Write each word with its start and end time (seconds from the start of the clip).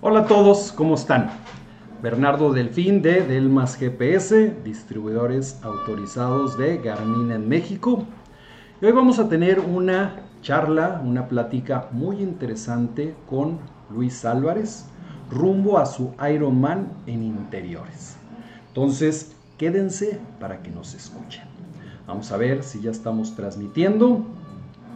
Hola 0.00 0.20
a 0.20 0.26
todos, 0.26 0.70
¿cómo 0.70 0.94
están? 0.94 1.28
Bernardo 2.00 2.52
Delfín 2.52 3.02
de 3.02 3.20
Delmas 3.20 3.74
GPS, 3.74 4.54
distribuidores 4.62 5.58
autorizados 5.64 6.56
de 6.56 6.78
Garmin 6.78 7.32
en 7.32 7.48
México. 7.48 8.04
Hoy 8.80 8.92
vamos 8.92 9.18
a 9.18 9.28
tener 9.28 9.58
una 9.58 10.20
charla, 10.40 11.02
una 11.04 11.26
plática 11.26 11.88
muy 11.90 12.20
interesante 12.20 13.16
con 13.28 13.58
Luis 13.90 14.24
Álvarez 14.24 14.86
rumbo 15.32 15.78
a 15.78 15.86
su 15.86 16.14
Ironman 16.32 16.92
en 17.08 17.24
interiores. 17.24 18.16
Entonces, 18.68 19.34
quédense 19.56 20.20
para 20.38 20.62
que 20.62 20.70
nos 20.70 20.94
escuchen. 20.94 21.42
Vamos 22.06 22.30
a 22.30 22.36
ver 22.36 22.62
si 22.62 22.80
ya 22.80 22.92
estamos 22.92 23.34
transmitiendo 23.34 24.24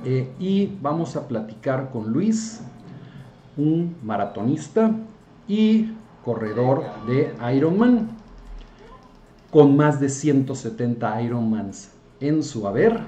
eh, 0.04 0.32
y 0.38 0.78
vamos 0.80 1.16
a 1.16 1.26
platicar 1.26 1.90
con 1.90 2.12
Luis, 2.12 2.60
un 3.56 3.96
maratonista 4.02 4.92
y 5.48 5.92
corredor 6.24 6.84
de 7.06 7.34
Ironman, 7.54 8.10
con 9.50 9.76
más 9.76 10.00
de 10.00 10.08
170 10.08 11.22
Ironmans 11.22 11.90
en 12.20 12.42
su 12.42 12.66
haber 12.66 13.00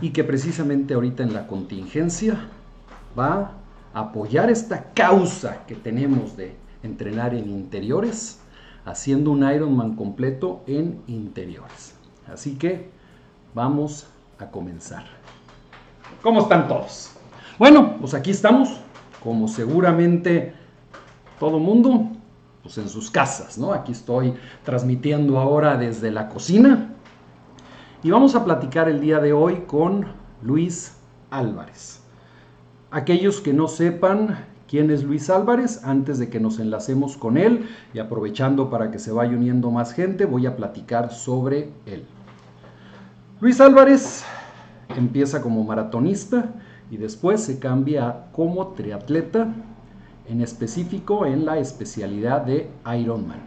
y 0.00 0.10
que 0.10 0.24
precisamente 0.24 0.94
ahorita 0.94 1.22
en 1.22 1.34
la 1.34 1.46
contingencia 1.46 2.48
va 3.18 3.52
a 3.92 4.00
apoyar 4.00 4.50
esta 4.50 4.92
causa 4.94 5.64
que 5.66 5.74
tenemos 5.74 6.36
de 6.36 6.54
entrenar 6.82 7.34
en 7.34 7.50
interiores, 7.50 8.40
haciendo 8.84 9.30
un 9.30 9.48
Ironman 9.48 9.94
completo 9.94 10.62
en 10.66 11.02
interiores. 11.06 11.94
Así 12.26 12.56
que 12.56 12.88
vamos 13.54 14.06
a 14.38 14.46
comenzar. 14.46 15.04
¿Cómo 16.22 16.40
están 16.40 16.68
todos? 16.68 17.11
Bueno, 17.58 17.96
pues 18.00 18.14
aquí 18.14 18.30
estamos, 18.30 18.80
como 19.22 19.46
seguramente 19.46 20.54
todo 21.38 21.58
mundo, 21.58 22.08
pues 22.62 22.78
en 22.78 22.88
sus 22.88 23.10
casas, 23.10 23.58
¿no? 23.58 23.72
Aquí 23.72 23.92
estoy 23.92 24.34
transmitiendo 24.64 25.38
ahora 25.38 25.76
desde 25.76 26.10
la 26.10 26.28
cocina 26.28 26.94
y 28.02 28.10
vamos 28.10 28.34
a 28.34 28.44
platicar 28.44 28.88
el 28.88 29.00
día 29.00 29.18
de 29.20 29.32
hoy 29.32 29.64
con 29.66 30.06
Luis 30.42 30.96
Álvarez. 31.30 32.00
Aquellos 32.90 33.40
que 33.40 33.52
no 33.52 33.68
sepan 33.68 34.46
quién 34.66 34.90
es 34.90 35.04
Luis 35.04 35.28
Álvarez, 35.28 35.84
antes 35.84 36.18
de 36.18 36.30
que 36.30 36.40
nos 36.40 36.58
enlacemos 36.58 37.16
con 37.16 37.36
él 37.36 37.68
y 37.92 37.98
aprovechando 37.98 38.70
para 38.70 38.90
que 38.90 38.98
se 38.98 39.12
vaya 39.12 39.36
uniendo 39.36 39.70
más 39.70 39.92
gente, 39.92 40.24
voy 40.24 40.46
a 40.46 40.56
platicar 40.56 41.12
sobre 41.12 41.70
él. 41.84 42.06
Luis 43.40 43.60
Álvarez 43.60 44.24
empieza 44.96 45.42
como 45.42 45.64
maratonista 45.64 46.54
y 46.90 46.96
después 46.96 47.42
se 47.42 47.58
cambia 47.58 48.26
como 48.32 48.68
triatleta, 48.68 49.54
en 50.28 50.40
específico 50.40 51.26
en 51.26 51.44
la 51.44 51.58
especialidad 51.58 52.42
de 52.42 52.70
Ironman. 52.98 53.40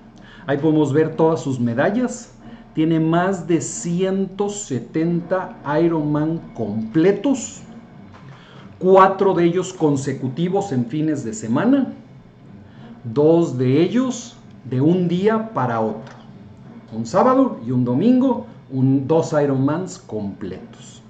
Ahí 0.47 0.57
podemos 0.57 0.93
ver 0.93 1.15
todas 1.15 1.41
sus 1.41 1.59
medallas, 1.59 2.31
tiene 2.73 2.99
más 2.99 3.47
de 3.47 3.61
170 3.61 5.57
Ironman 5.81 6.39
completos, 6.53 7.61
cuatro 8.79 9.33
de 9.33 9.45
ellos 9.45 9.73
consecutivos 9.73 10.71
en 10.71 10.85
fines 10.85 11.23
de 11.23 11.33
semana, 11.33 11.93
dos 13.03 13.57
de 13.57 13.81
ellos 13.81 14.35
de 14.69 14.81
un 14.81 15.07
día 15.07 15.53
para 15.53 15.79
otro, 15.79 16.15
un 16.93 17.05
sábado 17.05 17.59
y 17.65 17.71
un 17.71 17.85
domingo, 17.85 18.45
un, 18.69 19.07
dos 19.07 19.33
Ironmans 19.33 19.97
completos. 19.99 21.01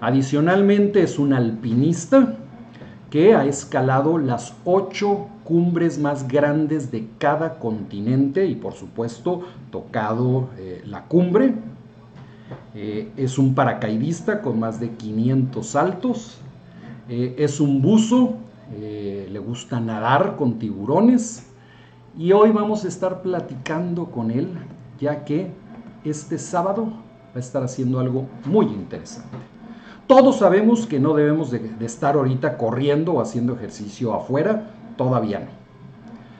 Adicionalmente 0.00 1.02
es 1.02 1.18
un 1.18 1.32
alpinista 1.32 2.36
que 3.10 3.34
ha 3.34 3.44
escalado 3.44 4.18
las 4.18 4.54
ocho 4.64 5.28
cumbres 5.44 5.98
más 5.98 6.28
grandes 6.28 6.90
de 6.90 7.08
cada 7.18 7.58
continente 7.58 8.46
y 8.46 8.56
por 8.56 8.74
supuesto 8.74 9.42
tocado 9.70 10.50
eh, 10.58 10.82
la 10.84 11.04
cumbre. 11.04 11.54
Eh, 12.74 13.10
es 13.16 13.38
un 13.38 13.54
paracaidista 13.54 14.42
con 14.42 14.60
más 14.60 14.80
de 14.80 14.90
500 14.90 15.66
saltos. 15.66 16.38
Eh, 17.08 17.36
es 17.38 17.60
un 17.60 17.80
buzo, 17.80 18.34
le 18.70 19.38
gusta 19.38 19.80
nadar 19.80 20.36
con 20.36 20.58
tiburones. 20.58 21.46
Y 22.18 22.32
hoy 22.32 22.50
vamos 22.50 22.84
a 22.84 22.88
estar 22.88 23.22
platicando 23.22 24.06
con 24.06 24.30
él, 24.30 24.48
ya 24.98 25.24
que 25.24 25.50
este 26.04 26.38
sábado 26.38 26.86
va 26.86 27.36
a 27.36 27.38
estar 27.38 27.62
haciendo 27.62 28.00
algo 28.00 28.26
muy 28.44 28.66
interesante. 28.66 29.55
Todos 30.06 30.36
sabemos 30.36 30.86
que 30.86 31.00
no 31.00 31.14
debemos 31.14 31.50
de, 31.50 31.74
estar 31.80 32.14
ahorita 32.14 32.56
corriendo 32.56 33.14
o 33.14 33.20
haciendo 33.20 33.54
ejercicio 33.54 34.14
afuera, 34.14 34.70
todavía 34.96 35.40
no. 35.40 35.66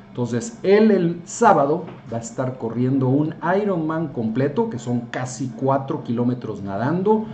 Entonces, 0.08 0.58
él 0.62 0.92
el 0.92 1.20
sábado 1.24 1.84
va 2.10 2.18
a 2.18 2.20
estar 2.20 2.58
corriendo 2.58 3.08
un 3.08 3.34
Ironman 3.60 4.08
completo, 4.08 4.70
que 4.70 4.78
son 4.78 5.00
casi 5.10 5.48
4 5.56 6.04
kilómetros 6.04 6.62
nadando, 6.62 7.26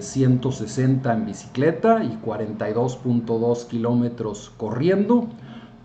160 0.00 1.10
eh, 1.10 1.16
en 1.16 1.26
bicicleta 1.26 2.04
y 2.04 2.18
42.2 2.24 3.66
kilómetros 3.66 4.52
corriendo, 4.56 5.26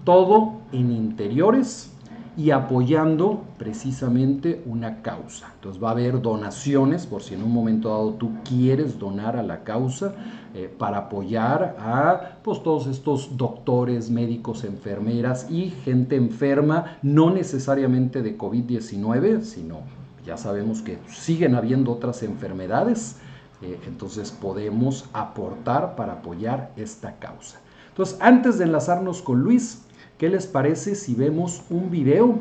todo 0.05 0.61
en 0.71 0.91
interiores 0.91 1.91
y 2.39 2.51
apoyando 2.51 3.43
precisamente 3.57 4.63
una 4.65 5.01
causa. 5.01 5.51
Entonces 5.55 5.83
va 5.83 5.89
a 5.89 5.91
haber 5.91 6.21
donaciones 6.21 7.05
por 7.05 7.21
si 7.21 7.33
en 7.33 7.43
un 7.43 7.51
momento 7.51 7.89
dado 7.89 8.13
tú 8.13 8.31
quieres 8.47 8.97
donar 8.97 9.35
a 9.35 9.43
la 9.43 9.65
causa 9.65 10.13
eh, 10.53 10.73
para 10.77 10.99
apoyar 10.99 11.75
a 11.77 12.37
pues, 12.41 12.63
todos 12.63 12.87
estos 12.87 13.35
doctores, 13.35 14.09
médicos, 14.09 14.63
enfermeras 14.63 15.51
y 15.51 15.71
gente 15.83 16.15
enferma, 16.15 16.97
no 17.01 17.29
necesariamente 17.29 18.21
de 18.21 18.37
COVID-19, 18.37 19.41
sino 19.41 19.81
ya 20.25 20.37
sabemos 20.37 20.81
que 20.81 20.97
siguen 21.09 21.55
habiendo 21.55 21.91
otras 21.91 22.23
enfermedades. 22.23 23.17
Eh, 23.61 23.77
entonces 23.85 24.31
podemos 24.31 25.09
aportar 25.11 25.97
para 25.97 26.13
apoyar 26.13 26.71
esta 26.77 27.19
causa. 27.19 27.59
Entonces, 27.89 28.17
antes 28.21 28.57
de 28.57 28.63
enlazarnos 28.63 29.21
con 29.21 29.41
Luis, 29.41 29.81
¿Qué 30.19 30.27
les 30.27 30.47
parece 30.47 30.95
si 30.95 31.15
vemos 31.15 31.63
un 31.69 31.89
video 31.89 32.39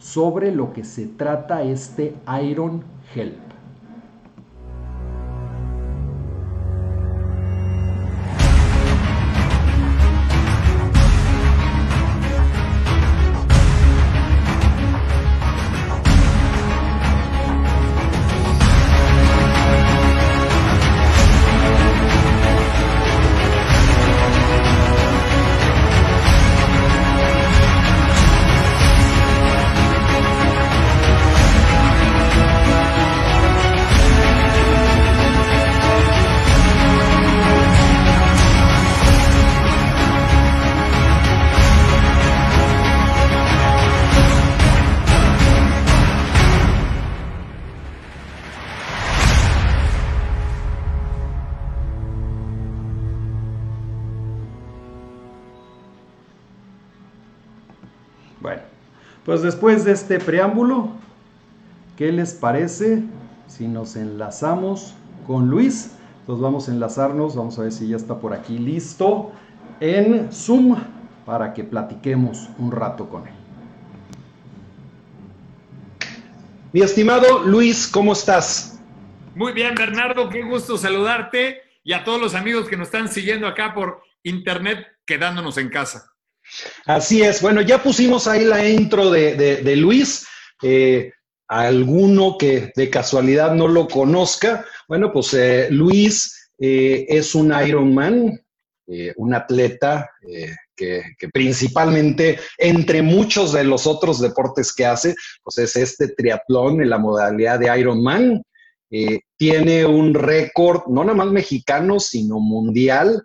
sobre 0.00 0.50
lo 0.50 0.72
que 0.72 0.82
se 0.82 1.06
trata 1.06 1.62
este 1.62 2.16
Iron 2.42 2.82
Help? 3.14 3.49
Pues 59.30 59.42
después 59.42 59.84
de 59.84 59.92
este 59.92 60.18
preámbulo, 60.18 60.90
¿qué 61.96 62.10
les 62.10 62.34
parece 62.34 63.04
si 63.46 63.68
nos 63.68 63.94
enlazamos 63.94 64.94
con 65.24 65.48
Luis? 65.48 65.92
Entonces 66.18 66.42
vamos 66.42 66.68
a 66.68 66.72
enlazarnos, 66.72 67.36
vamos 67.36 67.56
a 67.56 67.62
ver 67.62 67.70
si 67.70 67.86
ya 67.86 67.94
está 67.94 68.18
por 68.18 68.34
aquí 68.34 68.58
listo 68.58 69.30
en 69.78 70.32
Zoom 70.32 70.76
para 71.24 71.54
que 71.54 71.62
platiquemos 71.62 72.48
un 72.58 72.72
rato 72.72 73.08
con 73.08 73.28
él. 73.28 73.34
Mi 76.72 76.80
estimado 76.80 77.44
Luis, 77.44 77.86
¿cómo 77.86 78.14
estás? 78.14 78.80
Muy 79.36 79.52
bien, 79.52 79.76
Bernardo, 79.76 80.28
qué 80.28 80.42
gusto 80.42 80.76
saludarte 80.76 81.60
y 81.84 81.92
a 81.92 82.02
todos 82.02 82.20
los 82.20 82.34
amigos 82.34 82.68
que 82.68 82.76
nos 82.76 82.88
están 82.88 83.06
siguiendo 83.08 83.46
acá 83.46 83.74
por 83.74 84.02
internet 84.24 84.88
quedándonos 85.06 85.56
en 85.56 85.68
casa. 85.68 86.09
Así 86.86 87.22
es. 87.22 87.40
Bueno, 87.42 87.60
ya 87.60 87.82
pusimos 87.82 88.26
ahí 88.26 88.44
la 88.44 88.68
intro 88.68 89.10
de, 89.10 89.76
Luis. 89.76 90.26
Eh, 90.62 91.12
alguno 91.48 92.36
que 92.38 92.72
de 92.76 92.90
casualidad 92.90 93.54
no 93.54 93.66
lo 93.66 93.88
conozca, 93.88 94.64
bueno, 94.86 95.12
pues 95.12 95.34
eh, 95.34 95.68
Luis 95.70 96.50
eh, 96.58 97.06
es 97.08 97.34
un 97.34 97.52
Ironman, 97.52 98.40
un 99.16 99.34
atleta 99.34 100.10
principalmente 101.32 102.38
entre 102.58 103.02
muchos 103.02 103.52
de 103.52 103.64
los 103.64 103.86
otros 103.86 104.20
deportes 104.20 104.72
que 104.72 104.86
hace, 104.86 105.14
pues 105.42 105.58
es 105.58 105.76
este 105.76 106.08
triatlón 106.08 106.82
en 106.82 106.90
la 106.90 106.98
modalidad 106.98 107.58
de 107.58 107.78
Ironman. 107.78 108.42
Eh, 108.92 109.20
tiene 109.36 109.86
un 109.86 110.14
récord, 110.14 110.82
no 110.88 111.04
nada 111.04 111.16
más 111.16 111.28
mexicano, 111.28 112.00
sino 112.00 112.40
mundial, 112.40 113.24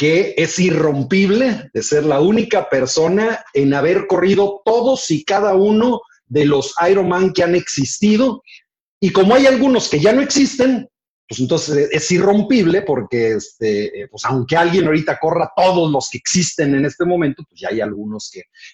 que 0.00 0.32
es 0.38 0.58
irrompible 0.58 1.68
de 1.74 1.82
ser 1.82 2.06
la 2.06 2.20
única 2.20 2.70
persona 2.70 3.44
en 3.52 3.74
haber 3.74 4.06
corrido 4.06 4.62
todos 4.64 5.10
y 5.10 5.24
cada 5.24 5.54
uno 5.54 6.00
de 6.26 6.46
los 6.46 6.72
Ironman 6.90 7.34
que 7.34 7.42
han 7.42 7.54
existido. 7.54 8.42
Y 8.98 9.12
como 9.12 9.34
hay 9.34 9.44
algunos 9.44 9.90
que 9.90 10.00
ya 10.00 10.14
no 10.14 10.22
existen, 10.22 10.88
pues 11.28 11.38
entonces 11.38 11.90
es 11.92 12.10
irrompible 12.12 12.80
porque, 12.80 13.32
este, 13.32 14.08
pues 14.10 14.24
aunque 14.24 14.56
alguien 14.56 14.86
ahorita 14.86 15.18
corra 15.20 15.52
todos 15.54 15.92
los 15.92 16.08
que 16.08 16.16
existen 16.16 16.74
en 16.76 16.86
este 16.86 17.04
momento, 17.04 17.44
pues 17.46 17.60
ya 17.60 17.68
hay 17.68 17.82
algunos 17.82 18.32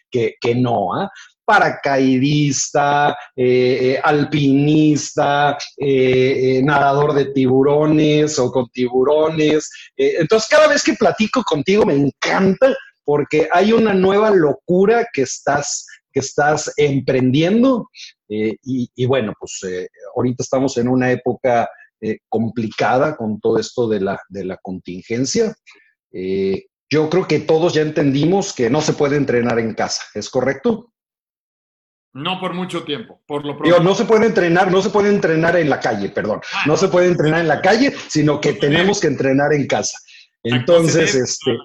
que, 0.08 0.36
que, 0.40 0.54
no. 0.54 0.94
¿ah? 0.94 1.10
Paracaidista, 1.46 3.16
eh, 3.34 3.94
eh, 3.94 4.00
alpinista, 4.02 5.56
eh, 5.78 6.60
nadador 6.62 7.14
de 7.14 7.26
tiburones 7.26 8.38
o 8.38 8.50
con 8.50 8.68
tiburones. 8.68 9.70
entonces, 9.96 10.48
cada 10.50 10.66
vez 10.66 10.82
que 10.82 10.94
platico 10.94 11.42
contigo 11.44 11.86
me 11.86 11.94
encanta 11.94 12.74
porque 13.04 13.48
hay 13.52 13.72
una 13.72 13.94
nueva 13.94 14.30
locura 14.30 15.06
que 15.12 15.22
estás, 15.22 15.86
que 16.12 16.20
estás 16.20 16.72
emprendiendo. 16.76 17.88
Y, 18.28 19.06
bueno, 19.06 19.32
pues 19.38 19.60
ahorita 20.16 20.42
estamos 20.42 20.76
en 20.76 20.88
una 20.88 21.12
época 21.12 21.68
complicada 22.28 23.16
con 23.16 23.38
todo 23.38 23.60
esto 23.60 23.88
de 23.88 24.00
la, 24.00 24.20
de 24.28 24.44
la 24.44 24.56
contingencia. 24.56 25.54
yo 26.12 27.10
creo 27.10 27.28
que 27.28 27.38
todos 27.38 27.74
ya 27.74 27.82
entendimos 27.82 28.52
que 28.52 28.68
no 28.68 28.80
se 28.80 28.94
puede 28.94 29.16
entrenar 29.16 29.60
en 29.60 29.74
casa, 29.74 30.02
¿es 30.14 30.28
correcto? 30.28 30.90
No 32.16 32.40
por 32.40 32.54
mucho 32.54 32.82
tiempo, 32.82 33.20
por 33.26 33.44
lo 33.44 33.58
pronto. 33.58 33.78
no 33.82 33.94
se 33.94 34.06
puede 34.06 34.24
entrenar, 34.24 34.72
no 34.72 34.80
se 34.80 34.88
puede 34.88 35.10
entrenar 35.10 35.54
en 35.56 35.68
la 35.68 35.78
calle, 35.78 36.08
perdón. 36.08 36.40
Ah, 36.54 36.62
no 36.66 36.74
se 36.78 36.88
puede 36.88 37.08
entrenar 37.08 37.42
en 37.42 37.48
la 37.48 37.60
calle, 37.60 37.92
sino 38.08 38.40
que 38.40 38.54
tenemos 38.54 39.00
que 39.00 39.08
entrenar 39.08 39.52
en 39.52 39.66
casa. 39.66 39.98
Entonces, 40.42 41.14
este, 41.14 41.58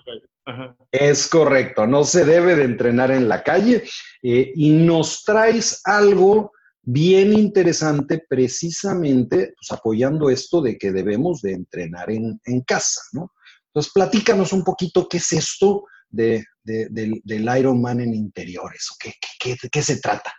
es 0.91 1.27
correcto, 1.29 1.87
no 1.87 2.03
se 2.03 2.25
debe 2.25 2.57
de 2.57 2.65
entrenar 2.65 3.11
en 3.11 3.29
la 3.29 3.43
calle. 3.43 3.85
Eh, 4.21 4.51
y 4.53 4.71
nos 4.71 5.23
traes 5.23 5.79
algo 5.85 6.51
bien 6.81 7.31
interesante 7.31 8.21
precisamente 8.27 9.53
pues, 9.55 9.71
apoyando 9.71 10.29
esto 10.29 10.61
de 10.61 10.77
que 10.77 10.91
debemos 10.91 11.41
de 11.41 11.53
entrenar 11.53 12.11
en, 12.11 12.41
casa, 12.67 12.99
¿no? 13.13 13.31
Entonces, 13.67 13.93
platícanos 13.93 14.51
un 14.51 14.65
poquito 14.65 15.07
qué 15.07 15.15
es 15.15 15.31
esto 15.31 15.85
de, 16.11 16.45
del, 16.63 17.21
del 17.23 17.57
Ironman 17.57 18.01
en 18.01 18.13
interiores, 18.13 18.89
o 18.91 18.95
qué, 18.99 19.13
qué, 19.39 19.55
qué 19.71 19.81
se 19.81 19.99
trata. 19.99 20.33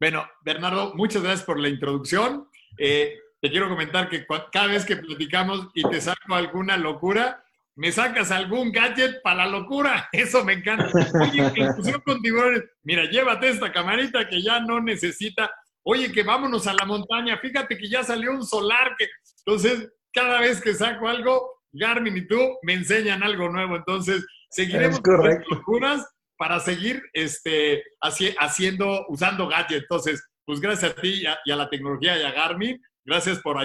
Bueno, 0.00 0.28
Bernardo, 0.44 0.94
muchas 0.94 1.22
gracias 1.22 1.46
por 1.46 1.58
la 1.58 1.68
introducción. 1.68 2.48
Eh, 2.78 3.14
te 3.40 3.50
quiero 3.50 3.68
comentar 3.68 4.08
que 4.08 4.26
cada 4.52 4.66
vez 4.66 4.84
que 4.84 4.96
platicamos 4.96 5.68
y 5.74 5.82
te 5.88 6.00
saco 6.00 6.34
alguna 6.34 6.76
locura, 6.76 7.44
me 7.76 7.92
sacas 7.92 8.30
algún 8.30 8.72
gadget 8.72 9.20
para 9.22 9.44
la 9.44 9.58
locura. 9.58 10.08
Eso 10.12 10.44
me 10.44 10.54
encanta. 10.54 10.90
Oye, 11.20 11.52
inclusión 11.56 12.00
con 12.00 12.20
tiburones. 12.22 12.62
Mira, 12.82 13.04
llévate 13.04 13.50
esta 13.50 13.72
camarita 13.72 14.28
que 14.28 14.42
ya 14.42 14.60
no 14.60 14.80
necesita. 14.80 15.50
Oye, 15.82 16.10
que 16.10 16.22
vámonos 16.22 16.66
a 16.66 16.74
la 16.74 16.84
montaña. 16.84 17.38
Fíjate 17.38 17.76
que 17.76 17.88
ya 17.88 18.02
salió 18.02 18.32
un 18.32 18.46
solar. 18.46 18.94
que 18.98 19.08
Entonces, 19.44 19.90
cada 20.12 20.40
vez 20.40 20.60
que 20.60 20.74
saco 20.74 21.08
algo, 21.08 21.62
Garmin 21.72 22.16
y 22.16 22.26
tú 22.26 22.38
me 22.62 22.74
enseñan 22.74 23.22
algo 23.22 23.48
nuevo. 23.48 23.76
Entonces, 23.76 24.24
seguiremos 24.54 25.00
con 25.00 25.24
las 25.24 25.38
locuras 25.48 26.08
para 26.36 26.60
seguir 26.60 27.02
este, 27.12 27.82
haciendo, 28.00 29.06
usando 29.08 29.48
gadgets. 29.48 29.82
Entonces, 29.82 30.24
pues 30.44 30.60
gracias 30.60 30.92
a 30.92 31.00
ti 31.00 31.22
y 31.44 31.50
a, 31.50 31.56
la 31.56 31.68
tecnología 31.68 32.18
y 32.18 32.22
a 32.22 32.32
Garmin, 32.32 32.80
gracias 33.04 33.40
por 33.40 33.56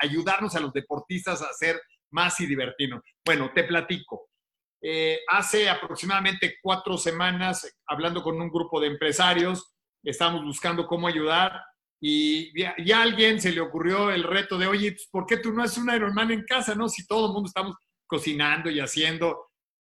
ayudarnos 0.00 0.54
a 0.54 0.60
los 0.60 0.72
deportistas 0.72 1.42
a 1.42 1.46
hacer 1.46 1.80
más 2.10 2.38
y 2.40 2.46
divertirnos. 2.46 3.02
Bueno, 3.24 3.52
te 3.54 3.64
platico. 3.64 4.28
Eh, 4.82 5.20
hace 5.28 5.68
aproximadamente 5.68 6.56
cuatro 6.62 6.98
semanas, 6.98 7.66
hablando 7.86 8.22
con 8.22 8.40
un 8.40 8.50
grupo 8.50 8.80
de 8.80 8.88
empresarios, 8.88 9.74
estábamos 10.02 10.44
buscando 10.44 10.86
cómo 10.86 11.08
ayudar 11.08 11.62
y, 12.00 12.52
y 12.54 12.92
a 12.92 13.00
alguien 13.00 13.40
se 13.40 13.52
le 13.52 13.62
ocurrió 13.62 14.10
el 14.10 14.24
reto 14.24 14.58
de, 14.58 14.66
oye, 14.66 14.92
pues, 14.92 15.08
¿por 15.10 15.24
qué 15.24 15.38
tú 15.38 15.52
no 15.52 15.62
haces 15.62 15.78
un 15.78 15.94
Ironman 15.94 16.32
en 16.32 16.44
casa, 16.44 16.74
no? 16.74 16.88
Si 16.88 17.06
todo 17.06 17.28
el 17.28 17.32
mundo 17.32 17.46
estamos 17.46 17.76
cocinando 18.06 18.68
y 18.70 18.80
haciendo 18.80 19.53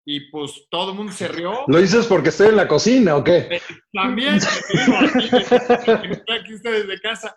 y 0.06 0.30
pues 0.30 0.68
todo 0.70 0.92
el 0.92 0.98
mundo 0.98 1.12
se 1.12 1.28
rió. 1.28 1.64
¿Lo 1.68 1.80
dices 1.80 2.06
porque 2.06 2.30
estoy 2.30 2.50
en 2.50 2.58
la 2.58 2.68
cocina 2.68 3.16
o 3.16 3.24
qué? 3.24 3.48
Eh, 3.50 3.62
también, 3.92 4.36
aquí, 6.30 6.54
estoy 6.54 6.74
desde 6.74 7.02
casa. 7.02 7.36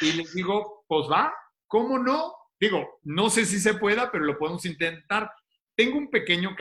Y 0.00 0.12
les 0.12 0.32
digo, 0.32 0.84
pues 0.88 1.06
va, 1.10 1.32
¿cómo 1.66 1.98
no? 1.98 2.34
Digo, 2.58 2.98
no 3.04 3.28
sé 3.28 3.44
si 3.44 3.60
se 3.60 3.74
pueda, 3.74 4.10
pero 4.10 4.24
lo 4.24 4.38
podemos 4.38 4.64
intentar. 4.64 5.30
Tengo 5.76 5.98
un 5.98 6.10
pequeño 6.10 6.56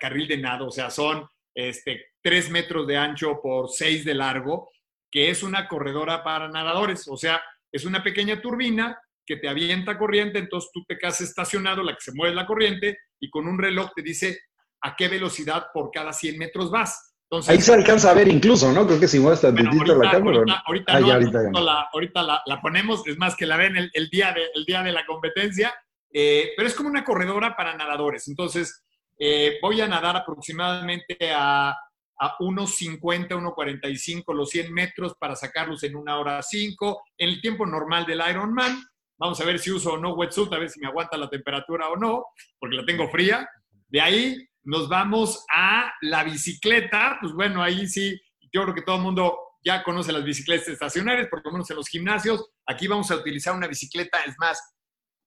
carril 0.00 0.28
de 0.28 0.38
nado, 0.38 0.68
o 0.68 0.70
sea, 0.70 0.88
son 0.90 1.28
este, 1.54 2.12
tres 2.22 2.48
metros 2.48 2.86
de 2.86 2.96
ancho 2.96 3.40
por 3.42 3.68
seis 3.70 4.04
de 4.04 4.14
largo, 4.14 4.70
que 5.10 5.30
es 5.30 5.42
una 5.42 5.66
corredora 5.66 6.22
para 6.22 6.48
nadadores. 6.48 7.08
O 7.08 7.16
sea, 7.16 7.42
es 7.72 7.84
una 7.84 8.02
pequeña 8.04 8.40
turbina 8.40 8.98
que 9.26 9.36
te 9.36 9.48
avienta 9.48 9.98
corriente, 9.98 10.38
entonces 10.38 10.70
tú 10.72 10.84
te 10.86 10.96
quedas 10.96 11.20
estacionado, 11.20 11.82
la 11.82 11.94
que 11.94 12.00
se 12.00 12.12
mueve 12.14 12.34
la 12.34 12.46
corriente, 12.46 12.98
y 13.20 13.28
con 13.28 13.48
un 13.48 13.58
reloj 13.58 13.90
te 13.94 14.02
dice 14.02 14.38
a 14.86 14.94
qué 14.96 15.08
velocidad 15.08 15.66
por 15.74 15.90
cada 15.90 16.12
100 16.12 16.38
metros 16.38 16.70
vas. 16.70 17.14
Ahí 17.48 17.60
se 17.60 17.74
alcanza 17.74 18.10
a 18.10 18.14
ver 18.14 18.28
incluso, 18.28 18.70
¿no? 18.72 18.86
Creo 18.86 19.00
que 19.00 19.08
si 19.08 19.18
mueves 19.18 19.42
bueno, 19.42 19.70
ahorita, 19.70 19.94
la 19.96 20.10
cámara. 20.12 20.62
Ahorita, 20.64 20.92
ah, 20.92 21.88
ahorita, 21.92 22.22
la, 22.22 22.60
ponemos, 22.62 23.04
es 23.04 23.18
más 23.18 23.34
que 23.34 23.46
la 23.46 23.56
ven 23.56 23.76
el, 23.92 24.08
día, 24.10 24.32
de, 24.32 24.46
día 24.64 24.84
de 24.84 24.92
la 24.92 25.04
competencia, 25.04 25.74
eh, 26.12 26.52
pero 26.56 26.68
es 26.68 26.74
como 26.74 26.88
una 26.88 27.02
corredora 27.02 27.56
para 27.56 27.76
nadadores. 27.76 28.28
Entonces, 28.28 28.84
eh, 29.18 29.58
voy 29.60 29.80
a 29.80 29.88
nadar 29.88 30.16
aproximadamente 30.16 31.32
a, 31.34 31.70
a 31.70 32.38
1.50, 32.38 33.28
1.45 33.30 34.32
los 34.32 34.50
100 34.50 34.72
metros 34.72 35.16
para 35.18 35.34
sacarlos 35.34 35.82
en 35.82 35.96
una 35.96 36.20
hora 36.20 36.40
5, 36.40 37.02
en 37.18 37.28
el 37.28 37.40
tiempo 37.40 37.66
normal 37.66 38.06
del 38.06 38.22
Ironman. 38.30 38.80
Vamos 39.18 39.40
a 39.40 39.44
ver 39.44 39.58
si 39.58 39.72
uso 39.72 39.94
o 39.94 39.98
no 39.98 40.14
wetsuit, 40.14 40.52
a 40.52 40.58
ver 40.58 40.70
si 40.70 40.78
me 40.78 40.86
aguanta 40.86 41.16
la 41.16 41.28
temperatura 41.28 41.88
o 41.88 41.96
no, 41.96 42.26
porque 42.60 42.76
la 42.76 42.84
tengo 42.84 43.08
fría. 43.08 43.48
De 43.88 44.00
ahí 44.00 44.48
nos 44.66 44.88
vamos 44.88 45.44
a 45.48 45.92
la 46.02 46.24
bicicleta, 46.24 47.18
pues 47.20 47.32
bueno, 47.32 47.62
ahí 47.62 47.86
sí, 47.86 48.20
yo 48.52 48.62
creo 48.64 48.74
que 48.74 48.82
todo 48.82 48.96
el 48.96 49.02
mundo 49.02 49.38
ya 49.64 49.82
conoce 49.82 50.12
las 50.12 50.24
bicicletas 50.24 50.68
estacionarias, 50.68 51.28
por 51.28 51.44
lo 51.44 51.52
menos 51.52 51.70
en 51.70 51.76
los 51.76 51.88
gimnasios. 51.88 52.50
Aquí 52.66 52.88
vamos 52.88 53.10
a 53.10 53.16
utilizar 53.16 53.54
una 53.54 53.68
bicicleta, 53.68 54.18
es 54.26 54.34
más, 54.38 54.60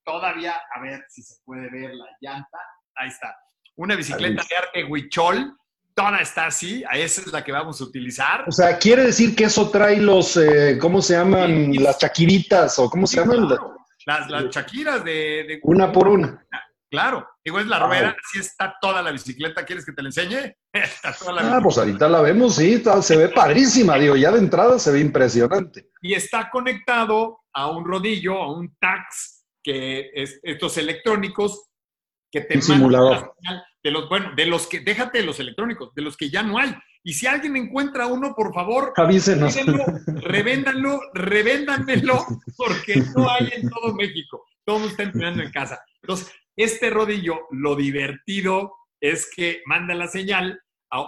todavía, 0.04 0.54
a 0.74 0.80
ver 0.80 1.04
si 1.08 1.22
se 1.22 1.36
puede 1.44 1.70
ver 1.70 1.94
la 1.94 2.06
llanta, 2.20 2.58
ahí 2.96 3.08
está. 3.08 3.34
Una 3.76 3.96
bicicleta 3.96 4.42
de 4.48 4.56
arte 4.56 4.84
huichol, 4.84 5.56
toda 5.94 6.18
está 6.18 6.46
así, 6.46 6.84
esa 6.92 7.20
es 7.22 7.32
la 7.32 7.42
que 7.42 7.52
vamos 7.52 7.80
a 7.80 7.84
utilizar. 7.84 8.44
O 8.46 8.52
sea, 8.52 8.78
quiere 8.78 9.04
decir 9.04 9.34
que 9.34 9.44
eso 9.44 9.70
trae 9.70 9.96
los, 9.96 10.36
eh, 10.36 10.76
¿cómo 10.78 11.00
se 11.00 11.14
llaman? 11.14 11.72
las 11.74 11.98
chaquiritas 11.98 12.78
o 12.78 12.90
cómo 12.90 13.06
se 13.06 13.20
llaman? 13.20 13.48
Las, 14.06 14.30
las 14.30 14.50
chaquiras 14.50 15.02
de, 15.02 15.60
Una 15.62 15.90
por 15.90 16.08
una. 16.08 16.46
Claro, 16.90 17.24
digo, 17.44 17.60
es 17.60 17.66
la 17.66 17.78
rueda, 17.78 18.16
así 18.20 18.40
está 18.40 18.74
toda 18.80 19.00
la 19.00 19.12
bicicleta. 19.12 19.64
¿Quieres 19.64 19.86
que 19.86 19.92
te 19.92 20.02
la 20.02 20.08
enseñe? 20.08 20.56
Está 20.72 21.12
toda 21.12 21.34
la 21.34 21.56
ah, 21.56 21.60
pues 21.62 21.78
ahorita 21.78 22.08
la 22.08 22.20
vemos, 22.20 22.56
sí, 22.56 22.82
se 23.02 23.16
ve 23.16 23.28
padrísima, 23.28 23.96
digo, 23.96 24.16
ya 24.16 24.32
de 24.32 24.40
entrada 24.40 24.76
se 24.78 24.90
ve 24.90 24.98
impresionante. 24.98 25.90
Y 26.02 26.14
está 26.14 26.50
conectado 26.50 27.42
a 27.52 27.70
un 27.70 27.84
rodillo, 27.84 28.42
a 28.42 28.52
un 28.52 28.76
tax, 28.80 29.46
que 29.62 30.10
es 30.14 30.40
estos 30.42 30.76
electrónicos 30.78 31.70
que 32.30 32.40
te 32.40 32.56
un 32.56 32.62
simulador. 32.62 33.34
de 33.82 33.90
los, 33.90 34.08
bueno, 34.08 34.32
de 34.34 34.46
los 34.46 34.66
que, 34.66 34.80
déjate 34.80 35.18
de 35.18 35.24
los 35.24 35.38
electrónicos, 35.38 35.94
de 35.94 36.02
los 36.02 36.16
que 36.16 36.28
ya 36.28 36.42
no 36.42 36.58
hay. 36.58 36.74
Y 37.02 37.14
si 37.14 37.26
alguien 37.26 37.56
encuentra 37.56 38.06
uno, 38.06 38.34
por 38.34 38.52
favor, 38.52 38.92
avísenos. 38.96 39.56
Revéndanlo, 40.06 41.00
revéndanmelo, 41.14 42.26
porque 42.56 43.02
no 43.14 43.30
hay 43.30 43.48
en 43.52 43.70
todo 43.70 43.94
México. 43.94 44.44
Todo 44.64 44.86
está 44.86 45.04
entrenando 45.04 45.42
en 45.42 45.50
casa. 45.50 45.80
Entonces, 46.02 46.32
este 46.62 46.90
rodillo, 46.90 47.46
lo 47.50 47.76
divertido 47.76 48.74
es 49.00 49.30
que 49.34 49.62
manda 49.66 49.94
la 49.94 50.08
señal 50.08 50.60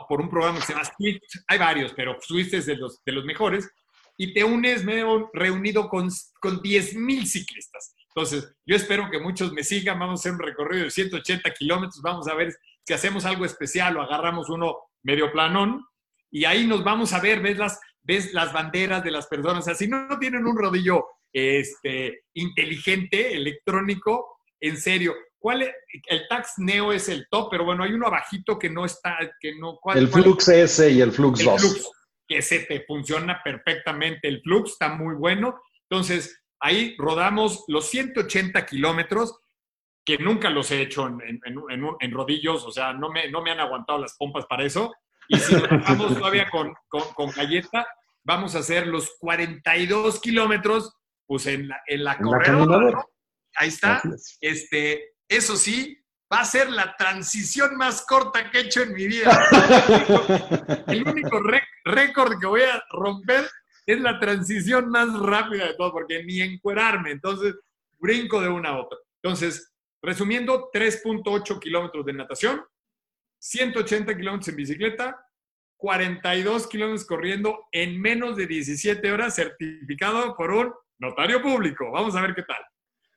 por 0.09 0.21
un 0.21 0.31
programa 0.31 0.59
que 0.59 0.67
se 0.67 0.73
llama 0.73 0.85
Swift. 0.85 1.21
Hay 1.49 1.59
varios, 1.59 1.93
pero 1.95 2.17
Swift 2.21 2.55
es 2.55 2.67
de 2.67 2.77
los, 2.77 3.03
de 3.05 3.13
los 3.13 3.25
mejores. 3.25 3.69
Y 4.17 4.33
te 4.35 4.45
unes 4.45 4.85
medio 4.85 5.31
reunido 5.33 5.89
con, 5.89 6.09
con 6.41 6.61
10.000 6.63 7.27
ciclistas. 7.27 7.95
Entonces, 8.15 8.55
yo 8.67 8.77
espero 8.77 9.11
que 9.11 9.19
muchos 9.19 9.53
me 9.53 9.65
sigan. 9.65 9.99
Vamos 9.99 10.21
a 10.21 10.23
hacer 10.23 10.33
un 10.33 10.47
recorrido 10.47 10.85
de 10.85 10.91
180 10.91 11.51
kilómetros. 11.53 12.01
Vamos 12.03 12.29
a 12.29 12.35
ver 12.35 12.55
si 12.85 12.93
hacemos 12.93 13.25
algo 13.25 13.45
especial 13.45 13.97
o 13.97 14.03
agarramos 14.03 14.49
uno 14.51 14.77
medio 15.03 15.33
planón. 15.33 15.85
Y 16.31 16.45
ahí 16.45 16.67
nos 16.67 16.85
vamos 16.85 17.13
a 17.13 17.21
ver, 17.21 17.41
ves 17.41 17.59
las, 17.59 17.81
ves 18.03 18.33
las 18.33 18.53
banderas 18.53 19.03
de 19.03 19.11
las 19.11 19.27
personas. 19.27 19.61
O 19.61 19.63
sea, 19.63 19.75
si 19.75 19.89
no, 19.89 20.07
no 20.07 20.19
tienen 20.19 20.47
un 20.47 20.57
rodillo 20.57 21.07
este, 21.33 22.25
inteligente, 22.35 23.35
electrónico, 23.35 24.37
en 24.61 24.77
serio, 24.77 25.15
¿Cuál 25.43 25.63
es? 25.63 25.75
El 26.07 26.29
Tax 26.29 26.53
Neo 26.59 26.93
es 26.93 27.09
el 27.09 27.27
top, 27.29 27.49
pero 27.51 27.65
bueno, 27.65 27.83
hay 27.83 27.93
uno 27.93 28.07
abajito 28.07 28.61
que 28.61 28.71
no 28.71 28.85
está, 28.85 29.19
que 29.41 29.57
no... 29.59 29.81
el 29.93 30.07
Flux 30.07 30.47
S 30.47 30.89
y 30.89 31.01
el 31.01 31.11
Flux 31.11 31.45
2. 31.45 31.61
Flux, 31.61 31.91
que 32.29 32.39
ese 32.39 32.61
te 32.61 32.85
funciona 32.87 33.43
perfectamente. 33.43 34.29
El 34.29 34.41
Flux 34.41 34.71
está 34.71 34.91
muy 34.91 35.17
bueno. 35.17 35.61
Entonces, 35.91 36.45
ahí 36.61 36.95
rodamos 36.97 37.65
los 37.67 37.91
180 37.91 38.65
kilómetros, 38.67 39.41
que 40.05 40.17
nunca 40.19 40.49
los 40.49 40.71
he 40.71 40.81
hecho 40.81 41.09
en, 41.09 42.13
rodillos, 42.13 42.65
o 42.65 42.71
sea, 42.71 42.93
no 42.93 43.11
me, 43.11 43.29
no 43.29 43.43
me 43.43 43.51
han 43.51 43.59
aguantado 43.59 43.99
las 43.99 44.17
pompas 44.17 44.47
para 44.47 44.65
eso. 44.65 44.93
Y 45.27 45.39
si 45.39 45.55
nos 45.55 45.69
vamos 45.69 46.17
todavía 46.19 46.49
con, 46.51 46.73
con, 46.89 47.31
galleta, 47.33 47.85
vamos 48.23 48.55
a 48.55 48.61
hacer 48.61 48.87
los 48.87 49.17
42 49.19 50.21
kilómetros, 50.21 50.97
pues 51.27 51.47
en 51.47 51.67
la, 51.67 51.83
en 51.89 52.05
la 52.05 52.17
corredora. 52.17 53.05
Ahí 53.57 53.69
está. 53.69 54.01
Este, 54.41 55.12
eso 55.37 55.57
sí, 55.57 55.99
va 56.33 56.41
a 56.41 56.45
ser 56.45 56.71
la 56.71 56.97
transición 56.97 57.77
más 57.77 58.05
corta 58.07 58.51
que 58.51 58.59
he 58.59 58.63
hecho 58.63 58.83
en 58.83 58.95
mi 58.95 59.07
vida. 59.07 59.31
El 60.87 61.07
único 61.07 61.41
récord 61.85 62.39
que 62.41 62.47
voy 62.47 62.63
a 62.63 62.83
romper 62.91 63.49
es 63.85 64.01
la 64.01 64.19
transición 64.19 64.89
más 64.89 65.13
rápida 65.19 65.67
de 65.67 65.75
todo, 65.75 65.93
porque 65.93 66.25
ni 66.25 66.41
encuerarme, 66.41 67.11
entonces 67.11 67.55
brinco 67.99 68.41
de 68.41 68.49
una 68.49 68.71
a 68.71 68.81
otra. 68.81 68.99
Entonces, 69.23 69.73
resumiendo, 70.03 70.71
3.8 70.73 71.61
kilómetros 71.61 72.05
de 72.07 72.13
natación, 72.13 72.65
180 73.39 74.17
kilómetros 74.17 74.49
en 74.49 74.57
bicicleta, 74.57 75.27
42 75.77 76.69
kilómetros 76.69 77.07
corriendo 77.07 77.67
en 77.73 78.01
menos 78.01 78.37
de 78.37 78.47
17 78.47 79.13
horas, 79.13 79.35
certificado 79.35 80.35
por 80.37 80.53
un 80.53 80.73
notario 80.99 81.43
público. 81.43 81.91
Vamos 81.91 82.15
a 82.15 82.23
ver 82.23 82.35
qué 82.35 82.43
tal. 82.43 82.63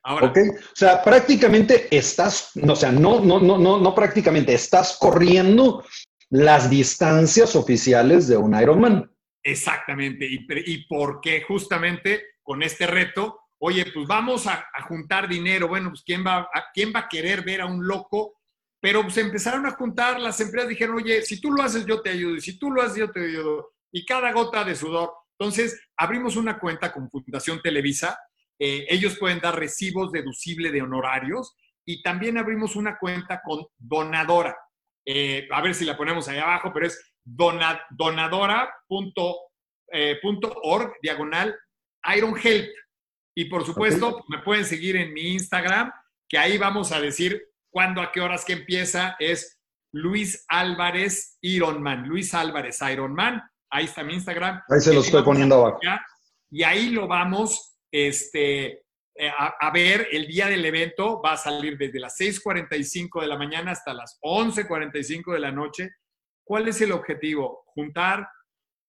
¿Ok? 0.06 0.38
O 0.38 0.76
sea, 0.76 1.02
prácticamente 1.02 1.88
estás, 1.90 2.52
o 2.56 2.76
sea, 2.76 2.92
no, 2.92 3.20
no, 3.20 3.40
no, 3.40 3.58
no, 3.58 3.78
no 3.78 3.94
prácticamente, 3.94 4.54
estás 4.54 4.96
corriendo 5.00 5.84
las 6.30 6.70
distancias 6.70 7.56
oficiales 7.56 8.28
de 8.28 8.36
un 8.36 8.58
Ironman. 8.60 9.10
Exactamente. 9.42 10.26
¿Y, 10.26 10.46
y 10.48 10.86
por 10.86 11.20
qué 11.20 11.42
justamente 11.42 12.22
con 12.42 12.62
este 12.62 12.86
reto? 12.86 13.40
Oye, 13.58 13.84
pues 13.92 14.06
vamos 14.06 14.46
a, 14.46 14.66
juntar 14.88 15.28
dinero. 15.28 15.68
Bueno, 15.68 15.90
pues 15.90 16.02
¿quién 16.04 16.24
va, 16.24 16.48
a, 16.52 16.64
¿quién 16.74 16.92
va 16.94 17.00
a 17.00 17.08
querer 17.08 17.42
ver 17.42 17.62
a 17.62 17.66
un 17.66 17.86
loco? 17.86 18.40
Pero 18.80 19.02
pues 19.02 19.16
empezaron 19.16 19.66
a 19.66 19.72
juntar, 19.72 20.20
las 20.20 20.40
empresas 20.40 20.68
dijeron, 20.68 20.96
oye, 20.96 21.22
si 21.22 21.40
tú 21.40 21.50
lo 21.50 21.62
haces, 21.62 21.86
yo 21.86 22.02
te 22.02 22.10
ayudo. 22.10 22.36
Y 22.36 22.40
si 22.40 22.58
tú 22.58 22.70
lo 22.70 22.82
haces, 22.82 22.98
yo 22.98 23.10
te 23.10 23.24
ayudo. 23.24 23.72
Y 23.90 24.04
cada 24.04 24.32
gota 24.32 24.62
de 24.62 24.74
sudor. 24.74 25.12
Entonces, 25.38 25.80
abrimos 25.96 26.36
una 26.36 26.58
cuenta 26.58 26.92
con 26.92 27.10
Fundación 27.10 27.60
Televisa 27.62 28.18
eh, 28.58 28.86
ellos 28.88 29.18
pueden 29.18 29.40
dar 29.40 29.58
recibos 29.58 30.12
deducibles 30.12 30.72
de 30.72 30.82
honorarios 30.82 31.54
y 31.86 32.02
también 32.02 32.38
abrimos 32.38 32.76
una 32.76 32.98
cuenta 32.98 33.40
con 33.44 33.64
donadora. 33.78 34.56
Eh, 35.04 35.46
a 35.52 35.60
ver 35.62 35.74
si 35.74 35.84
la 35.84 35.96
ponemos 35.96 36.28
ahí 36.28 36.38
abajo, 36.38 36.72
pero 36.72 36.86
es 36.86 37.12
donadora.org 37.24 38.60
eh, 39.92 40.20
diagonal 41.02 41.56
Iron 42.16 42.34
Help. 42.42 42.68
Y 43.36 43.44
por 43.44 43.64
supuesto, 43.64 44.24
me 44.28 44.38
pueden 44.38 44.64
seguir 44.64 44.96
en 44.96 45.12
mi 45.12 45.32
Instagram, 45.34 45.92
que 46.28 46.38
ahí 46.38 46.58
vamos 46.58 46.90
a 46.90 47.00
decir 47.00 47.40
cuándo, 47.70 48.00
a 48.00 48.10
qué 48.10 48.20
horas 48.20 48.44
que 48.44 48.54
empieza. 48.54 49.14
Es 49.18 49.60
Luis 49.92 50.44
Álvarez 50.48 51.38
Ironman. 51.42 52.08
Luis 52.08 52.34
Álvarez 52.34 52.80
Ironman. 52.80 53.42
Ahí 53.70 53.84
está 53.84 54.02
mi 54.02 54.14
Instagram. 54.14 54.62
Ahí 54.68 54.80
se 54.80 54.94
lo 54.94 55.00
estoy 55.00 55.22
poniendo 55.22 55.56
abajo. 55.56 55.80
Y 56.50 56.62
ahí 56.62 56.90
lo 56.90 57.06
vamos 57.06 57.75
este, 57.96 58.84
eh, 59.14 59.30
a, 59.38 59.70
ver, 59.70 60.08
el 60.12 60.26
día 60.26 60.48
del 60.48 60.66
evento 60.66 61.22
va 61.22 61.32
a 61.32 61.36
salir 61.38 61.78
desde 61.78 61.98
las 61.98 62.18
6.45 62.18 63.22
de 63.22 63.26
la 63.26 63.38
mañana 63.38 63.70
hasta 63.70 63.94
las 63.94 64.18
11.45 64.20 65.32
de 65.32 65.40
la 65.40 65.50
noche. 65.50 65.90
¿Cuál 66.44 66.68
es 66.68 66.80
el 66.82 66.92
objetivo? 66.92 67.62
Juntar 67.66 68.28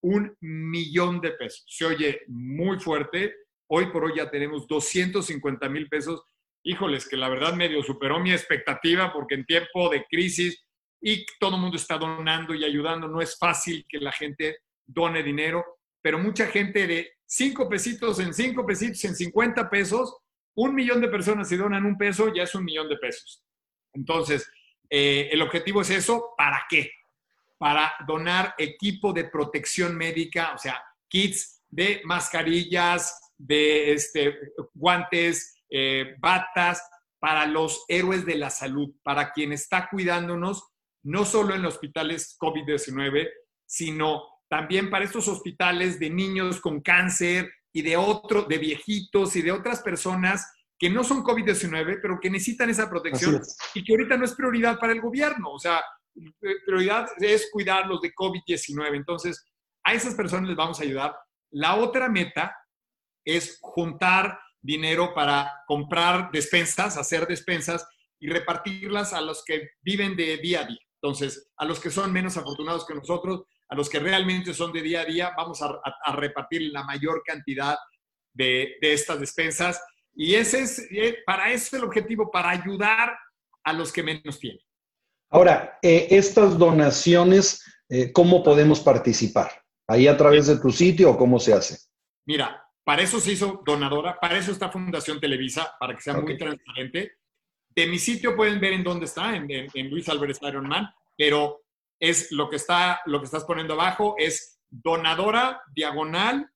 un 0.02 0.36
millón 0.42 1.22
de 1.22 1.32
pesos. 1.32 1.64
Se 1.70 1.86
oye 1.86 2.22
muy 2.28 2.80
fuerte. 2.80 3.34
Hoy 3.70 3.86
por 3.92 4.04
hoy 4.04 4.18
ya 4.18 4.30
tenemos 4.30 4.68
250 4.68 5.70
mil 5.70 5.88
pesos. 5.88 6.22
Híjoles, 6.64 7.08
que 7.08 7.16
la 7.16 7.30
verdad 7.30 7.54
medio 7.54 7.82
superó 7.82 8.20
mi 8.20 8.34
expectativa 8.34 9.14
porque 9.14 9.36
en 9.36 9.46
tiempo 9.46 9.90
de 9.90 10.06
crisis 10.10 10.66
y 11.02 11.26
todo 11.40 11.56
el 11.56 11.62
mundo 11.62 11.78
está 11.78 11.98
donando 11.98 12.54
y 12.54 12.66
ayudando, 12.66 13.08
no 13.08 13.22
es 13.22 13.38
fácil 13.38 13.86
que 13.88 14.00
la 14.00 14.12
gente 14.12 14.58
done 14.86 15.24
dinero, 15.24 15.64
pero 16.02 16.20
mucha 16.20 16.48
gente 16.48 16.88
de 16.88 17.17
cinco 17.28 17.70
pesitos 17.70 18.20
en 18.20 18.34
cinco 18.34 18.66
pesitos 18.66 19.04
en 19.06 19.16
50 19.16 19.70
pesos, 19.70 20.18
un 20.56 20.74
millón 20.74 21.02
de 21.02 21.10
personas 21.10 21.50
si 21.50 21.58
donan 21.58 21.86
un 21.86 21.98
peso, 21.98 22.34
ya 22.34 22.44
es 22.44 22.56
un 22.56 22.66
millón 22.66 22.90
de 22.90 22.98
pesos. 22.98 23.44
Entonces, 23.94 24.50
eh, 24.90 25.30
el 25.32 25.42
objetivo 25.42 25.82
es 25.82 25.90
eso. 25.92 26.34
¿Para 26.38 26.66
qué? 26.70 26.92
Para 27.60 27.94
donar 28.08 28.56
equipo 28.58 29.14
de 29.14 29.26
protección 29.26 29.96
médica, 29.96 30.54
o 30.56 30.58
sea, 30.58 30.82
kits 31.08 31.62
de 31.70 32.02
mascarillas, 32.06 33.34
de 33.38 33.94
este, 33.94 34.36
guantes, 34.74 35.62
eh, 35.70 36.16
batas, 36.20 36.82
para 37.20 37.46
los 37.46 37.84
héroes 37.88 38.26
de 38.26 38.36
la 38.36 38.50
salud, 38.50 38.94
para 39.04 39.32
quien 39.32 39.52
está 39.52 39.90
cuidándonos, 39.90 40.70
no 41.04 41.26
solo 41.26 41.56
en 41.56 41.64
los 41.64 41.76
hospitales 41.76 42.38
COVID-19, 42.40 43.30
sino 43.66 44.24
también 44.50 44.90
para 44.90 45.06
estos 45.06 45.28
hospitales 45.28 46.00
de 46.00 46.10
niños 46.10 46.62
con 46.62 46.82
cáncer 46.82 47.52
y 47.74 47.82
de 47.82 47.98
otros, 47.98 48.48
de 48.48 48.58
viejitos 48.58 49.36
y 49.36 49.42
de 49.42 49.52
otras 49.52 49.82
personas 49.82 50.52
que 50.80 50.90
no 50.90 51.04
son 51.04 51.24
COVID-19, 51.24 52.00
pero 52.02 52.20
que 52.20 52.30
necesitan 52.30 52.70
esa 52.70 52.90
protección 52.90 53.42
y 53.74 53.84
que 53.84 53.94
ahorita 53.94 54.18
no 54.18 54.26
es 54.26 54.34
prioridad 54.34 54.80
para 54.80 54.94
el 54.94 55.02
gobierno. 55.02 55.52
O 55.52 55.60
sea, 55.60 55.82
eh, 56.16 56.56
prioridad 56.66 57.08
es 57.20 57.50
cuidarlos 57.52 58.02
de 58.02 58.14
COVID-19. 58.14 58.96
Entonces, 58.96 59.46
a 59.84 59.94
esas 59.94 60.16
personas 60.16 60.48
les 60.48 60.58
vamos 60.58 60.80
a 60.80 60.84
ayudar. 60.84 61.16
La 61.52 61.76
otra 61.76 62.10
meta 62.10 62.56
es 63.26 63.58
juntar 63.62 64.40
dinero 64.62 65.14
para 65.14 65.64
comprar 65.66 66.30
despensas, 66.32 66.98
hacer 66.98 67.28
despensas 67.28 67.88
y 68.20 68.30
repartirlas 68.30 69.14
a 69.14 69.22
los 69.22 69.44
que 69.44 69.70
viven 69.82 70.16
de 70.16 70.38
día 70.38 70.62
a 70.62 70.66
día. 70.66 70.80
Entonces, 71.02 71.52
a 71.58 71.66
los 71.66 71.80
que 71.80 71.90
son 71.90 72.12
menos 72.12 72.38
afortunados 72.38 72.86
que 72.86 72.96
nosotros, 72.96 73.44
a 73.70 73.76
los 73.76 73.90
que 73.90 74.00
realmente 74.00 74.54
son 74.54 74.72
de 74.72 74.82
día 74.82 75.02
a 75.02 75.06
día, 75.06 75.34
vamos 75.36 75.62
a, 75.62 75.80
repartir 76.14 76.72
la 76.72 76.84
mayor 76.84 77.22
cantidad 77.26 77.78
de, 78.34 78.78
estas 78.82 79.20
despensas. 79.20 79.82
Y 80.14 80.36
ese 80.36 80.62
es, 80.62 80.88
para 81.26 81.52
eso 81.52 81.68
es 81.68 81.74
el 81.74 81.84
objetivo, 81.84 82.32
para 82.32 82.50
ayudar 82.50 83.18
a 83.64 83.74
los 83.74 83.92
que 83.92 84.04
menos 84.04 84.40
tienen. 84.40 84.62
Ahora, 85.30 85.78
eh, 85.82 86.08
estas 86.12 86.58
donaciones, 86.58 87.62
eh, 87.90 88.12
¿cómo 88.14 88.42
podemos 88.42 88.80
participar? 88.80 89.52
¿Ahí 89.88 90.08
a 90.08 90.18
través 90.18 90.48
de 90.48 90.60
tu 90.60 90.72
sitio 90.72 91.12
o 91.12 91.18
cómo 91.18 91.40
se 91.40 91.54
hace? 91.54 91.78
Mira, 92.26 92.64
para 92.84 93.02
eso 93.02 93.20
se 93.20 93.34
hizo 93.34 93.62
donadora, 93.66 94.18
para 94.20 94.38
eso 94.38 94.52
está 94.52 94.70
Fundación 94.70 95.20
Televisa, 95.20 95.76
para 95.78 95.94
que 95.94 96.02
sea 96.02 96.14
muy 96.14 96.38
transparente. 96.38 97.18
De 97.70 97.88
mi 97.88 98.00
sitio 98.00 98.36
pueden 98.36 98.60
ver 98.62 98.74
en 98.74 98.84
dónde 98.84 99.06
está, 99.06 99.36
en, 99.36 99.46
en 99.52 99.90
Luis 99.90 100.08
Álvarez 100.08 100.40
Ironman, 100.42 100.90
pero 101.18 101.67
es 102.00 102.32
lo 102.32 102.50
que 102.50 102.58
está, 102.58 103.02
lo 103.06 103.20
que 103.20 103.26
estás 103.26 103.44
poniendo 103.46 103.74
abajo, 103.74 104.16
es 104.18 104.60
donadora 104.70 105.62
diagonal 105.74 106.50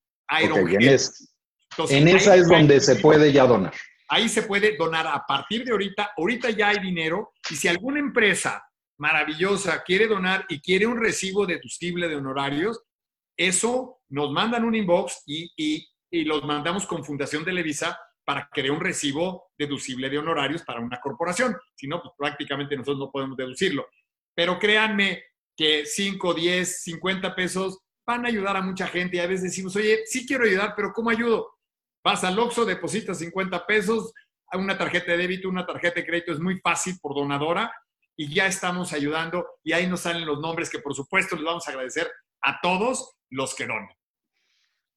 Iron 0.44 0.70
en, 0.70 0.82
en 1.90 2.08
esa 2.08 2.36
es 2.36 2.48
donde 2.48 2.80
se 2.80 2.96
puede 2.98 3.32
ya 3.32 3.46
donar. 3.46 3.74
Ahí 4.08 4.28
se 4.30 4.44
puede 4.44 4.76
donar 4.78 5.08
a 5.08 5.26
partir 5.26 5.64
de 5.64 5.72
ahorita. 5.72 6.12
Ahorita 6.18 6.50
ya 6.50 6.70
hay 6.70 6.80
dinero 6.80 7.34
y 7.50 7.56
si 7.56 7.68
alguna 7.68 8.00
empresa 8.00 8.64
maravillosa 8.98 9.82
quiere 9.84 10.08
donar 10.08 10.46
y 10.50 10.60
quiere 10.60 10.86
un 10.86 11.00
recibo 11.00 11.46
deducible 11.46 12.08
de 12.08 12.18
honorarios, 12.18 12.82
eso 13.38 14.02
nos 14.10 14.32
mandan 14.32 14.66
un 14.66 14.76
inbox 14.76 15.24
y, 15.26 15.52
y, 15.58 15.88
y 16.12 16.24
los 16.26 16.44
mandamos 16.44 16.86
con 16.86 17.04
Fundación 17.04 17.44
Televisa 17.44 17.98
para 18.24 18.48
crear 18.52 18.72
un 18.72 18.82
recibo 18.82 19.52
deducible 19.58 20.10
de 20.10 20.20
honorarios 20.20 20.62
para 20.64 20.82
una 20.82 21.00
corporación. 21.00 21.56
Si 21.76 21.88
no, 21.88 22.02
pues 22.02 22.14
prácticamente 22.18 22.76
nosotros 22.76 23.00
no 23.00 23.12
podemos 23.12 23.38
deducirlo. 23.38 23.88
Pero 24.36 24.60
créanme, 24.60 25.24
que 25.56 25.86
5, 25.86 26.34
10, 26.34 26.84
50 26.84 27.36
pesos 27.36 27.80
van 28.06 28.26
a 28.26 28.30
ayudar 28.30 28.58
a 28.58 28.62
mucha 28.62 28.88
gente 28.88 29.18
y 29.18 29.20
a 29.20 29.28
veces 29.28 29.44
decimos, 29.44 29.76
oye, 29.76 30.02
sí 30.06 30.26
quiero 30.26 30.46
ayudar, 30.46 30.74
pero 30.76 30.92
¿cómo 30.94 31.10
ayudo? 31.10 31.58
Vas 32.04 32.24
al 32.24 32.40
Oxxo, 32.40 32.66
depositas 32.66 33.20
50 33.20 33.66
pesos, 33.66 34.14
una 34.54 34.78
tarjeta 34.78 35.12
de 35.12 35.18
débito, 35.20 35.50
una 35.50 35.66
tarjeta 35.66 36.00
de 36.00 36.06
crédito, 36.06 36.32
es 36.32 36.40
muy 36.40 36.60
fácil 36.60 36.98
por 37.02 37.16
donadora 37.16 37.72
y 38.18 38.34
ya 38.34 38.48
estamos 38.48 38.92
ayudando 38.94 39.48
y 39.64 39.74
ahí 39.74 39.88
nos 39.88 40.02
salen 40.02 40.26
los 40.26 40.40
nombres 40.40 40.70
que 40.70 40.80
por 40.80 40.94
supuesto 40.94 41.36
les 41.36 41.46
vamos 41.46 41.68
a 41.68 41.72
agradecer 41.72 42.12
a 42.42 42.60
todos 42.62 43.16
los 43.30 43.56
que 43.56 43.66
donan. 43.66 43.90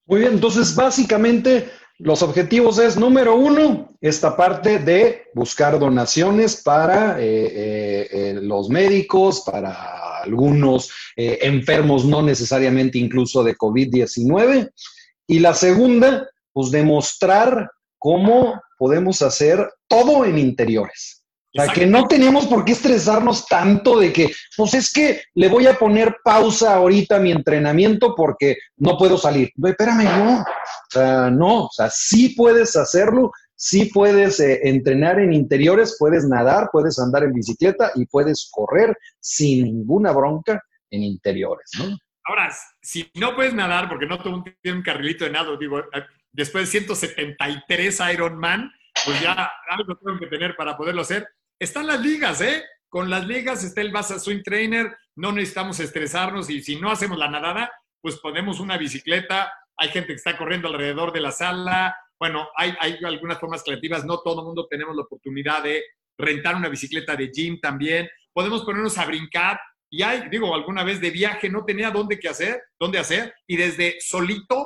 Muy 0.05 0.19
bien, 0.19 0.33
entonces 0.33 0.75
básicamente 0.75 1.71
los 1.97 2.21
objetivos 2.21 2.77
es, 2.77 2.97
número 2.97 3.35
uno, 3.35 3.95
esta 4.01 4.35
parte 4.35 4.79
de 4.79 5.29
buscar 5.33 5.79
donaciones 5.79 6.61
para 6.61 7.19
eh, 7.19 7.25
eh, 7.25 8.09
eh, 8.11 8.33
los 8.41 8.69
médicos, 8.69 9.41
para 9.41 10.04
algunos 10.25 10.91
enfermos, 11.15 12.05
no 12.05 12.21
necesariamente 12.21 12.97
incluso 12.97 13.43
de 13.43 13.55
COVID-19. 13.55 14.69
Y 15.27 15.39
la 15.39 15.53
segunda, 15.53 16.27
pues 16.51 16.71
demostrar 16.71 17.71
cómo 17.97 18.61
podemos 18.77 19.21
hacer 19.21 19.67
todo 19.87 20.25
en 20.25 20.37
interiores. 20.37 21.23
O 21.57 21.63
sea, 21.63 21.71
que 21.71 21.85
no 21.85 22.05
tenemos 22.05 22.47
por 22.47 22.65
qué 22.65 22.73
estresarnos 22.73 23.45
tanto 23.45 23.97
de 23.97 24.11
que, 24.11 24.29
pues 24.57 24.73
es 24.73 24.91
que 24.91 25.21
le 25.35 25.47
voy 25.47 25.67
a 25.67 25.79
poner 25.79 26.17
pausa 26.21 26.75
ahorita 26.75 27.15
a 27.15 27.19
mi 27.21 27.31
entrenamiento 27.31 28.13
porque 28.13 28.57
no 28.75 28.97
puedo 28.97 29.17
salir. 29.17 29.51
Espérame, 29.63 30.03
no. 30.03 30.41
O 30.41 30.45
sea, 30.91 31.31
no. 31.31 31.63
O 31.63 31.71
sea, 31.71 31.89
sí 31.89 32.35
puedes 32.35 32.75
hacerlo, 32.75 33.31
sí 33.55 33.85
puedes 33.93 34.39
eh, 34.39 34.61
entrenar 34.63 35.19
en 35.19 35.33
interiores, 35.33 35.95
puedes 35.99 36.25
nadar, 36.25 36.69
puedes 36.71 36.99
andar 36.99 37.23
en 37.23 37.33
bicicleta 37.33 37.91
y 37.95 38.05
puedes 38.05 38.49
correr 38.51 38.97
sin 39.19 39.63
ninguna 39.63 40.11
bronca 40.11 40.61
en 40.89 41.03
interiores, 41.03 41.71
¿no? 41.79 41.97
Ahora, 42.27 42.51
si 42.81 43.09
no 43.15 43.35
puedes 43.35 43.53
nadar, 43.53 43.87
porque 43.87 44.07
no 44.07 44.17
tiene 44.61 44.77
un 44.77 44.83
carrilito 44.83 45.25
de 45.25 45.31
nado, 45.31 45.57
digo, 45.57 45.79
eh, 45.79 46.03
después 46.31 46.65
de 46.65 46.71
173 46.71 48.01
Ironman, 48.13 48.71
pues 49.05 49.21
ya 49.21 49.51
algo 49.69 49.95
tengo 49.97 50.19
que 50.19 50.27
tener 50.27 50.55
para 50.55 50.75
poderlo 50.75 51.01
hacer 51.01 51.27
están 51.59 51.87
las 51.87 52.01
ligas, 52.01 52.41
¿eh? 52.41 52.63
Con 52.89 53.09
las 53.09 53.25
ligas 53.25 53.63
está 53.63 53.81
el 53.81 53.91
Basa 53.91 54.19
Swing 54.19 54.43
Trainer, 54.43 54.95
no 55.15 55.31
necesitamos 55.31 55.79
estresarnos 55.79 56.49
y 56.49 56.61
si 56.61 56.79
no 56.79 56.91
hacemos 56.91 57.17
la 57.17 57.29
nadada, 57.29 57.71
pues 58.01 58.17
ponemos 58.17 58.59
una 58.59 58.77
bicicleta, 58.77 59.51
hay 59.77 59.89
gente 59.89 60.07
que 60.09 60.15
está 60.15 60.37
corriendo 60.37 60.67
alrededor 60.67 61.11
de 61.11 61.21
la 61.21 61.31
sala, 61.31 61.97
bueno, 62.19 62.47
hay, 62.55 62.73
hay 62.79 62.97
algunas 63.03 63.39
formas 63.39 63.63
creativas, 63.63 64.05
no 64.05 64.19
todo 64.19 64.41
el 64.41 64.45
mundo 64.45 64.67
tenemos 64.69 64.95
la 64.95 65.03
oportunidad 65.03 65.63
de 65.63 65.83
rentar 66.17 66.55
una 66.55 66.69
bicicleta 66.69 67.15
de 67.15 67.29
gym 67.29 67.59
también, 67.59 68.09
podemos 68.33 68.63
ponernos 68.63 68.97
a 68.97 69.05
brincar 69.05 69.59
y 69.89 70.01
hay, 70.01 70.29
digo, 70.29 70.53
alguna 70.53 70.83
vez 70.83 70.99
de 70.99 71.09
viaje 71.09 71.49
no 71.49 71.63
tenía 71.63 71.91
dónde 71.91 72.19
que 72.19 72.27
hacer, 72.27 72.61
dónde 72.79 72.99
hacer 72.99 73.33
y 73.47 73.57
desde 73.57 73.95
solito 73.99 74.64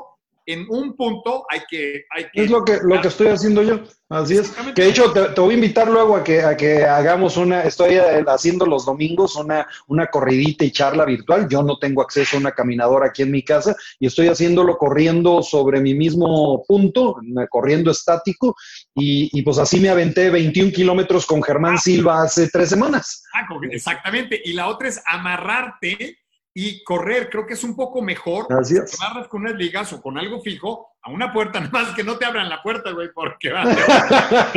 en 0.52 0.66
un 0.70 0.96
punto 0.96 1.46
hay 1.50 1.62
que... 1.70 2.06
Hay 2.10 2.26
que 2.32 2.44
es 2.44 2.50
lo 2.50 2.66
que, 2.66 2.80
lo 2.82 3.00
que 3.02 3.08
estoy 3.08 3.28
haciendo 3.28 3.62
yo, 3.62 3.82
así 4.10 4.38
es. 4.38 4.52
Que 4.76 4.84
de 4.84 4.90
hecho 4.90 5.12
te, 5.12 5.40
voy 5.40 5.52
a 5.52 5.58
invitar 5.58 5.88
luego 5.90 6.16
a 6.16 6.24
que, 6.24 6.42
a 6.42 6.58
que 6.58 6.84
hagamos 6.84 7.38
una, 7.38 7.64
estoy 7.64 7.96
eh, 7.96 8.24
haciendo 8.28 8.66
los 8.66 8.86
domingos 8.86 9.36
una, 9.36 9.68
una 9.88 10.08
corridita 10.08 10.66
y 10.66 10.72
charla 10.72 11.06
virtual. 11.06 11.48
Yo 11.50 11.62
no 11.62 11.78
tengo 11.78 12.02
acceso 12.02 12.38
a 12.38 12.40
una 12.40 12.52
caminadora 12.52 13.08
aquí 13.08 13.22
en 13.22 13.32
mi 13.32 13.44
casa 13.44 13.76
y 14.00 14.08
estoy 14.08 14.28
haciéndolo 14.28 14.78
corriendo 14.78 15.44
sobre 15.44 15.82
mi 15.82 15.94
mismo 15.94 16.64
punto, 16.68 17.18
corriendo 17.50 17.92
estático 17.92 18.56
y, 18.96 19.30
y 19.38 19.42
pues 19.44 19.60
así 19.60 19.80
me 19.80 19.90
aventé 19.90 20.30
21 20.30 20.72
kilómetros 20.72 21.26
con 21.26 21.44
Germán 21.44 21.76
ah, 21.76 21.80
Silva 21.80 22.24
hace 22.24 22.50
tres 22.50 22.70
semanas. 22.70 23.24
Ah, 23.34 23.46
exactamente. 23.70 24.42
Y 24.44 24.54
la 24.54 24.68
otra 24.68 24.88
es 24.88 25.02
amarrarte 25.06 26.18
y 26.54 26.84
correr 26.84 27.30
creo 27.30 27.46
que 27.46 27.54
es 27.54 27.64
un 27.64 27.76
poco 27.76 28.02
mejor. 28.02 28.48
Así 28.54 28.76
es. 28.76 28.92
Te 28.92 29.30
con 29.30 29.42
unas 29.42 29.56
ligas 29.56 29.94
o 29.94 30.02
con 30.02 30.18
algo 30.18 30.42
fijo 30.42 30.90
a 31.02 31.12
una 31.12 31.32
puerta, 31.32 31.60
nada 31.60 31.72
más 31.72 31.96
que 31.96 32.04
no 32.04 32.18
te 32.18 32.26
abran 32.26 32.50
la 32.50 32.62
puerta, 32.62 32.92
güey, 32.92 33.10
porque 33.14 33.52
va. 33.52 33.64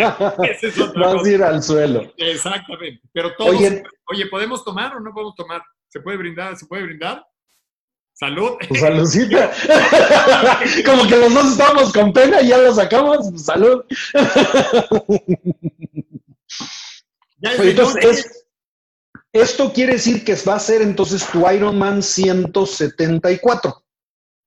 Vas 0.97 1.25
a 1.25 1.29
ir 1.29 1.43
al 1.43 1.63
suelo. 1.63 2.13
Exactamente. 2.17 3.01
Pero 3.13 3.35
todos, 3.37 3.55
oye, 3.55 3.83
oye, 4.07 4.27
¿podemos 4.27 4.65
tomar 4.65 4.97
o 4.97 5.01
no 5.01 5.13
podemos 5.13 5.35
tomar? 5.35 5.63
¿Se 5.89 6.01
puede 6.01 6.17
brindar? 6.17 6.57
¿Se 6.57 6.67
puede 6.67 6.85
brindar? 6.85 7.25
Salud. 8.15 8.53
Pues 8.69 8.81
saludcita. 8.81 9.51
Como 10.87 11.09
que 11.09 11.17
los 11.17 11.35
dos 11.35 11.53
estamos 11.53 11.93
con 11.93 12.13
pena 12.13 12.41
y 12.43 12.49
ya 12.49 12.59
lo 12.59 12.75
sacamos. 12.75 13.27
Salud. 13.43 13.85
Ya 17.39 17.55
entonces, 17.55 18.42
esto 19.33 19.73
quiere 19.73 19.95
decir 19.95 20.25
que 20.25 20.35
va 20.47 20.57
a 20.57 20.61
ser 20.61 20.83
entonces 20.83 21.27
tu 21.31 21.49
Ironman 21.49 22.03
174. 22.03 23.85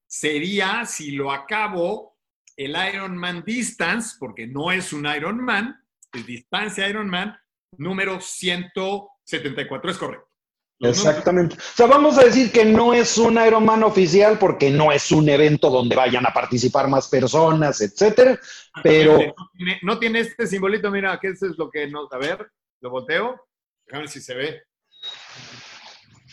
Sería, 0.08 0.86
si 0.86 1.12
lo 1.12 1.32
acabo, 1.32 2.18
el 2.56 2.76
Ironman 2.94 3.44
Distance, 3.44 4.16
porque 4.20 4.48
no 4.48 4.72
es 4.72 4.94
un 4.94 5.06
Ironman, 5.06 5.76
es 6.14 6.26
distancia 6.26 6.88
Ironman 6.88 7.36
número 7.78 8.22
174, 8.22 9.92
es 9.92 9.98
correcto. 9.98 10.30
Exactamente. 10.80 11.56
O 11.56 11.76
sea, 11.76 11.88
vamos 11.88 12.18
a 12.18 12.26
decir 12.26 12.52
que 12.52 12.66
no 12.66 12.94
es 12.94 13.18
un 13.18 13.38
Ironman 13.44 13.84
oficial 13.84 14.38
porque 14.38 14.70
no 14.70 14.92
es 14.92 15.12
un 15.12 15.28
evento 15.30 15.70
donde 15.70 15.96
vayan 15.96 16.26
a 16.26 16.34
participar 16.34 16.90
más 16.90 17.08
personas, 17.08 17.80
etcétera, 17.82 18.40
pero... 18.84 19.18
No 19.82 19.98
tiene, 19.98 20.20
este 20.20 20.46
simbolito, 20.48 20.92
mira, 20.92 21.18
que 21.20 21.30
eso 21.30 21.48
es 21.48 21.58
lo 21.58 21.70
que 21.70 21.88
nos... 21.88 22.12
A 22.12 22.18
ver, 22.18 22.52
lo 22.82 22.90
volteo, 22.90 23.48
déjame 23.86 24.04
ver 24.04 24.10
si 24.10 24.22
se 24.22 24.36
ve. 24.36 24.64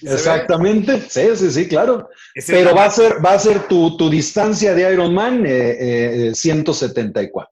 Exactamente, 0.02 1.00
sí, 1.08 1.36
sí, 1.36 1.50
sí, 1.50 1.68
claro. 1.68 2.08
Pero 2.46 2.74
va 2.74 2.86
a 2.86 2.90
ser, 2.90 3.24
va 3.24 3.32
a 3.32 3.38
ser 3.38 3.68
tu, 3.68 4.10
distancia 4.10 4.74
de 4.74 4.92
Ironman 4.92 5.44
eh, 5.46 6.32
174. 6.34 7.50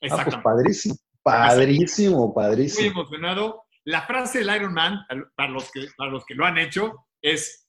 Eh, 0.00 0.08
ah, 0.10 0.24
pues 0.24 0.36
padrísimo, 0.36 0.96
padrísimo, 1.22 2.34
padrísimo. 2.34 2.82
Muy 2.82 3.00
emocionado. 3.00 3.64
La 3.84 4.02
frase 4.02 4.40
del 4.40 4.54
Ironman, 4.54 5.00
para 5.34 5.50
los 5.50 5.70
que, 5.70 5.86
para 5.96 6.10
los 6.10 6.24
que 6.26 6.34
lo 6.34 6.44
han 6.44 6.58
hecho, 6.58 7.06
es 7.22 7.66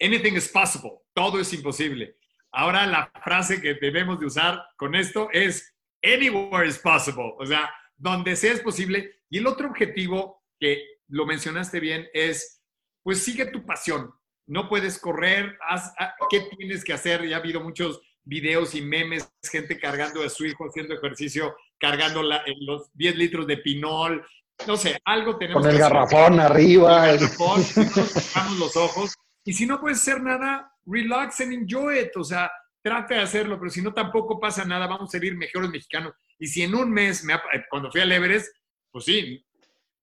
anything 0.00 0.34
is 0.34 0.48
possible, 0.48 0.92
todo 1.12 1.40
es 1.40 1.52
imposible. 1.52 2.16
Ahora 2.52 2.86
la 2.86 3.10
frase 3.22 3.60
que 3.60 3.74
debemos 3.74 4.20
de 4.20 4.26
usar 4.26 4.62
con 4.76 4.94
esto 4.94 5.28
es 5.32 5.74
anywhere 6.02 6.68
is 6.68 6.78
possible, 6.78 7.34
o 7.38 7.44
sea, 7.44 7.70
donde 7.96 8.36
sea 8.36 8.52
es 8.52 8.60
posible. 8.60 9.22
Y 9.28 9.38
el 9.38 9.46
otro 9.46 9.68
objetivo 9.68 10.44
que 10.58 10.82
lo 11.08 11.26
mencionaste 11.26 11.80
bien, 11.80 12.08
es, 12.12 12.62
pues 13.04 13.22
sigue 13.22 13.46
tu 13.46 13.64
pasión. 13.64 14.12
No 14.46 14.68
puedes 14.68 14.98
correr, 14.98 15.56
haz, 15.68 15.94
ah, 16.00 16.14
¿qué 16.28 16.48
tienes 16.56 16.82
que 16.82 16.92
hacer? 16.92 17.26
Ya 17.28 17.36
ha 17.36 17.38
habido 17.38 17.60
muchos 17.60 18.00
videos 18.24 18.74
y 18.74 18.82
memes, 18.82 19.30
gente 19.42 19.78
cargando 19.78 20.22
a 20.22 20.28
su 20.28 20.44
hijo 20.44 20.64
haciendo 20.64 20.94
ejercicio, 20.94 21.54
cargando 21.78 22.22
los 22.22 22.90
10 22.94 23.16
litros 23.16 23.46
de 23.46 23.58
pinol, 23.58 24.26
no 24.66 24.76
sé, 24.76 24.98
algo 25.04 25.36
tenemos 25.36 25.62
Con 25.62 25.70
el 25.70 25.78
garrafón 25.78 26.40
arriba. 26.40 27.10
El 27.10 27.18
garrafón, 27.18 27.62
los 28.58 28.76
ojos. 28.76 29.14
Y 29.44 29.52
si 29.52 29.66
no 29.66 29.80
puedes 29.80 30.00
hacer 30.00 30.22
nada, 30.22 30.72
relax 30.86 31.40
and 31.40 31.52
enjoy 31.52 31.98
it. 31.98 32.16
O 32.16 32.24
sea, 32.24 32.50
trate 32.82 33.14
de 33.14 33.20
hacerlo, 33.20 33.58
pero 33.58 33.70
si 33.70 33.82
no, 33.82 33.92
tampoco 33.92 34.40
pasa 34.40 34.64
nada. 34.64 34.86
Vamos 34.86 35.14
a 35.14 35.18
ser 35.18 35.34
mejores 35.34 35.70
mexicanos. 35.70 36.14
Y 36.38 36.46
si 36.46 36.62
en 36.62 36.74
un 36.74 36.90
mes, 36.90 37.24
me, 37.24 37.34
cuando 37.68 37.90
fui 37.90 38.00
al 38.00 38.12
Everest, 38.12 38.56
pues 38.90 39.04
sí, 39.04 39.44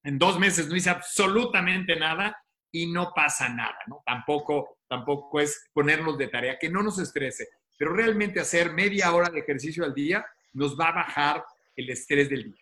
en 0.03 0.19
dos 0.19 0.37
meses 0.37 0.67
no 0.67 0.75
hice 0.75 0.89
absolutamente 0.89 1.95
nada 1.95 2.37
y 2.71 2.91
no 2.91 3.11
pasa 3.15 3.49
nada, 3.49 3.77
¿no? 3.87 4.01
Tampoco, 4.05 4.77
tampoco 4.87 5.39
es 5.39 5.69
ponernos 5.73 6.17
de 6.17 6.27
tarea, 6.27 6.57
que 6.59 6.69
no 6.69 6.81
nos 6.81 6.99
estrese, 6.99 7.47
pero 7.77 7.93
realmente 7.93 8.39
hacer 8.39 8.71
media 8.71 9.13
hora 9.13 9.29
de 9.29 9.39
ejercicio 9.39 9.83
al 9.83 9.93
día 9.93 10.25
nos 10.53 10.79
va 10.79 10.89
a 10.89 10.95
bajar 10.95 11.43
el 11.75 11.89
estrés 11.89 12.29
del 12.29 12.43
día. 12.45 12.61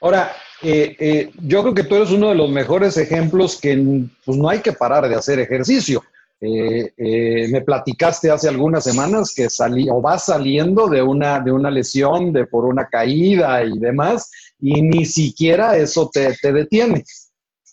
Ahora, 0.00 0.32
eh, 0.62 0.96
eh, 0.98 1.30
yo 1.42 1.62
creo 1.62 1.74
que 1.74 1.82
tú 1.82 1.96
eres 1.96 2.10
uno 2.10 2.28
de 2.28 2.36
los 2.36 2.48
mejores 2.50 2.96
ejemplos 2.96 3.60
que 3.60 3.76
pues, 4.24 4.38
no 4.38 4.48
hay 4.48 4.60
que 4.60 4.72
parar 4.72 5.08
de 5.08 5.14
hacer 5.14 5.40
ejercicio. 5.40 6.02
Eh, 6.40 7.48
me 7.50 7.62
platicaste 7.62 8.30
hace 8.30 8.48
algunas 8.48 8.84
semanas 8.84 9.34
que 9.34 9.50
salí 9.50 9.88
o 9.90 10.00
vas 10.00 10.26
saliendo 10.26 10.86
de 10.86 11.02
una, 11.02 11.40
de 11.40 11.50
una 11.50 11.68
lesión, 11.68 12.32
de 12.32 12.46
por 12.46 12.64
una 12.64 12.86
caída 12.86 13.64
y 13.64 13.76
demás, 13.80 14.30
y 14.60 14.80
ni 14.82 15.04
siquiera 15.04 15.76
eso 15.76 16.08
te, 16.12 16.32
te 16.40 16.52
detiene. 16.52 17.04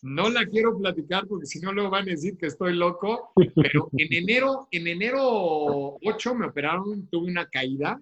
No 0.06 0.30
la 0.30 0.46
quiero 0.46 0.78
platicar 0.78 1.26
porque 1.26 1.48
si 1.48 1.60
no 1.60 1.74
luego 1.74 1.90
van 1.90 2.04
a 2.04 2.12
decir 2.12 2.38
que 2.38 2.46
estoy 2.46 2.76
loco, 2.76 3.32
pero 3.56 3.90
en 3.98 4.14
enero, 4.14 4.68
en 4.70 4.86
enero 4.86 5.98
8 6.00 6.36
me 6.36 6.46
operaron, 6.46 7.08
tuve 7.08 7.32
una 7.32 7.50
caída, 7.50 8.00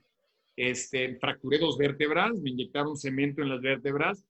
este, 0.57 1.15
fracturé 1.15 1.59
dos 1.59 1.77
vértebras, 1.77 2.33
me 2.41 2.49
inyectaron 2.49 2.97
cemento 2.97 3.41
en 3.41 3.47
las 3.47 3.61
vértebras 3.61 4.25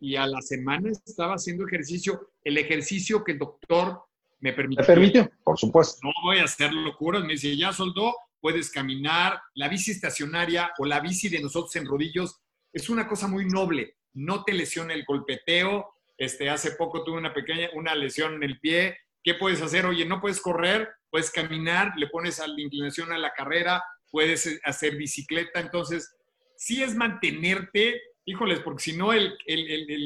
y 0.00 0.14
a 0.14 0.28
la 0.28 0.40
semana 0.40 0.90
estaba 0.90 1.34
haciendo 1.34 1.66
ejercicio, 1.66 2.30
el 2.44 2.58
ejercicio 2.58 3.24
que 3.24 3.32
el 3.32 3.40
doctor 3.40 4.02
me 4.38 4.52
permitió. 4.52 4.82
¿Me 4.82 4.86
permitió? 4.86 5.30
Por 5.42 5.58
supuesto. 5.58 5.98
No 6.04 6.12
voy 6.22 6.38
a 6.38 6.44
hacer 6.44 6.72
locuras, 6.72 7.24
me 7.24 7.32
dice, 7.32 7.56
ya 7.56 7.72
soldó, 7.72 8.14
puedes 8.40 8.70
caminar, 8.70 9.40
la 9.54 9.68
bici 9.68 9.90
estacionaria 9.90 10.70
o 10.78 10.86
la 10.86 11.00
bici 11.00 11.28
de 11.28 11.40
nosotros 11.40 11.74
en 11.74 11.86
rodillos 11.86 12.40
es 12.72 12.88
una 12.88 13.08
cosa 13.08 13.26
muy 13.26 13.46
noble, 13.46 13.96
no 14.14 14.44
te 14.44 14.52
lesiona 14.52 14.94
el 14.94 15.04
golpeteo. 15.04 15.95
Este, 16.18 16.48
hace 16.48 16.72
poco 16.72 17.04
tuve 17.04 17.18
una 17.18 17.34
pequeña, 17.34 17.68
una 17.74 17.94
lesión 17.94 18.34
en 18.34 18.42
el 18.42 18.58
pie. 18.60 18.98
¿Qué 19.22 19.34
puedes 19.34 19.60
hacer? 19.60 19.86
Oye, 19.86 20.04
no 20.04 20.20
puedes 20.20 20.40
correr, 20.40 20.88
puedes 21.10 21.30
caminar, 21.30 21.92
le 21.96 22.08
pones 22.08 22.40
a 22.40 22.46
la 22.46 22.60
inclinación 22.60 23.12
a 23.12 23.18
la 23.18 23.32
carrera, 23.32 23.82
puedes 24.10 24.46
eh, 24.46 24.60
hacer 24.64 24.96
bicicleta. 24.96 25.60
Entonces, 25.60 26.14
sí 26.56 26.82
es 26.82 26.94
mantenerte, 26.94 28.00
híjoles, 28.24 28.60
porque 28.60 28.82
si 28.82 28.96
no, 28.96 29.12
el, 29.12 29.36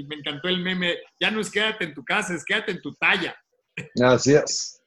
me 0.08 0.16
encantó 0.16 0.48
el 0.48 0.60
meme, 0.60 0.98
ya 1.20 1.30
no 1.30 1.40
es 1.40 1.50
quédate 1.50 1.84
en 1.84 1.94
tu 1.94 2.04
casa, 2.04 2.34
es 2.34 2.44
quédate 2.44 2.72
en 2.72 2.82
tu 2.82 2.94
talla. 2.94 3.36
Así 4.02 4.34
es. 4.34 4.79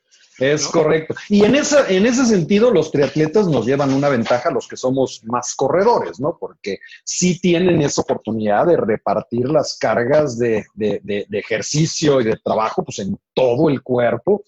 Es 0.51 0.67
correcto. 0.67 1.15
Y 1.29 1.43
en, 1.43 1.55
esa, 1.55 1.87
en 1.89 2.05
ese 2.05 2.25
sentido, 2.25 2.71
los 2.71 2.91
triatletas 2.91 3.47
nos 3.47 3.65
llevan 3.65 3.93
una 3.93 4.09
ventaja 4.09 4.51
los 4.51 4.67
que 4.67 4.75
somos 4.75 5.21
más 5.25 5.55
corredores, 5.55 6.19
¿no? 6.19 6.37
Porque 6.39 6.79
sí 7.03 7.39
tienen 7.39 7.81
esa 7.81 8.01
oportunidad 8.01 8.65
de 8.67 8.77
repartir 8.77 9.49
las 9.49 9.77
cargas 9.77 10.37
de, 10.37 10.65
de, 10.73 11.01
de, 11.03 11.39
ejercicio 11.39 12.19
y 12.21 12.25
de 12.25 12.37
trabajo 12.43 12.83
pues, 12.83 12.99
en 12.99 13.17
todo 13.33 13.69
el 13.69 13.81
cuerpo. 13.81 14.43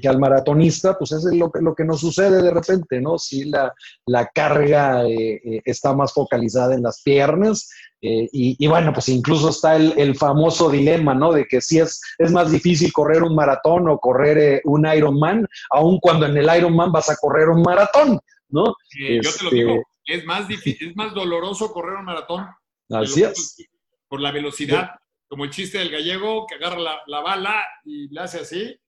Que 0.00 0.08
al 0.08 0.18
maratonista, 0.18 0.96
pues 0.96 1.12
es 1.12 1.24
lo, 1.24 1.50
lo 1.60 1.74
que 1.74 1.84
nos 1.84 2.00
sucede 2.00 2.42
de 2.42 2.50
repente, 2.50 3.00
¿no? 3.00 3.18
Si 3.18 3.44
la, 3.44 3.72
la 4.06 4.26
carga 4.28 5.04
eh, 5.04 5.40
eh, 5.42 5.62
está 5.64 5.94
más 5.94 6.12
focalizada 6.12 6.74
en 6.74 6.82
las 6.82 7.02
piernas, 7.02 7.70
eh, 8.02 8.28
y, 8.32 8.66
bueno, 8.66 8.94
pues 8.94 9.10
incluso 9.10 9.50
está 9.50 9.76
el, 9.76 9.92
el, 9.98 10.16
famoso 10.16 10.70
dilema, 10.70 11.14
¿no? 11.14 11.32
De 11.32 11.44
que 11.44 11.60
si 11.60 11.78
es, 11.80 12.00
es 12.18 12.32
más 12.32 12.50
difícil 12.50 12.92
correr 12.92 13.22
un 13.22 13.34
maratón 13.34 13.88
o 13.88 13.98
correr 13.98 14.62
un 14.64 14.86
Ironman, 14.86 15.46
aun 15.70 15.98
cuando 16.00 16.24
en 16.24 16.36
el 16.36 16.48
Ironman 16.56 16.92
vas 16.92 17.10
a 17.10 17.16
correr 17.16 17.50
un 17.50 17.60
maratón, 17.60 18.18
¿no? 18.48 18.74
yo 18.96 19.30
te 19.38 19.44
lo 19.44 19.50
digo, 19.50 19.72
este, 19.74 20.18
es 20.18 20.24
más 20.24 20.48
difícil, 20.48 20.90
es 20.90 20.96
más 20.96 21.12
doloroso 21.12 21.72
correr 21.72 21.98
un 21.98 22.06
maratón. 22.06 22.46
Así 22.90 23.22
es. 23.22 23.68
Por 24.08 24.20
la 24.20 24.32
velocidad, 24.32 24.92
como 25.28 25.44
el 25.44 25.50
chiste 25.50 25.78
del 25.78 25.90
gallego 25.90 26.46
que 26.46 26.54
agarra 26.54 26.78
la, 26.78 27.00
la 27.06 27.20
bala 27.20 27.62
y 27.84 28.08
le 28.08 28.20
hace 28.20 28.40
así, 28.40 28.80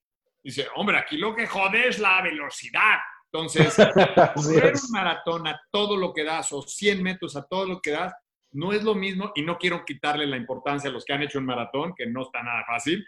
Dice, 0.42 0.66
hombre, 0.74 0.98
aquí 0.98 1.16
lo 1.16 1.34
que 1.34 1.46
jode 1.46 1.88
es 1.88 1.98
la 1.98 2.20
velocidad. 2.22 2.98
Entonces, 3.32 3.74
correr 4.34 4.74
un 4.74 4.90
maratón 4.90 5.46
a 5.46 5.60
todo 5.70 5.96
lo 5.96 6.12
que 6.12 6.24
das 6.24 6.52
o 6.52 6.62
100 6.62 7.02
metros 7.02 7.36
a 7.36 7.46
todo 7.46 7.66
lo 7.66 7.80
que 7.80 7.92
das 7.92 8.12
no 8.52 8.72
es 8.72 8.82
lo 8.82 8.94
mismo 8.94 9.32
y 9.34 9.42
no 9.42 9.56
quiero 9.56 9.84
quitarle 9.84 10.26
la 10.26 10.36
importancia 10.36 10.90
a 10.90 10.92
los 10.92 11.04
que 11.04 11.12
han 11.12 11.22
hecho 11.22 11.38
un 11.38 11.46
maratón, 11.46 11.94
que 11.96 12.06
no 12.06 12.22
está 12.22 12.42
nada 12.42 12.64
fácil, 12.66 13.04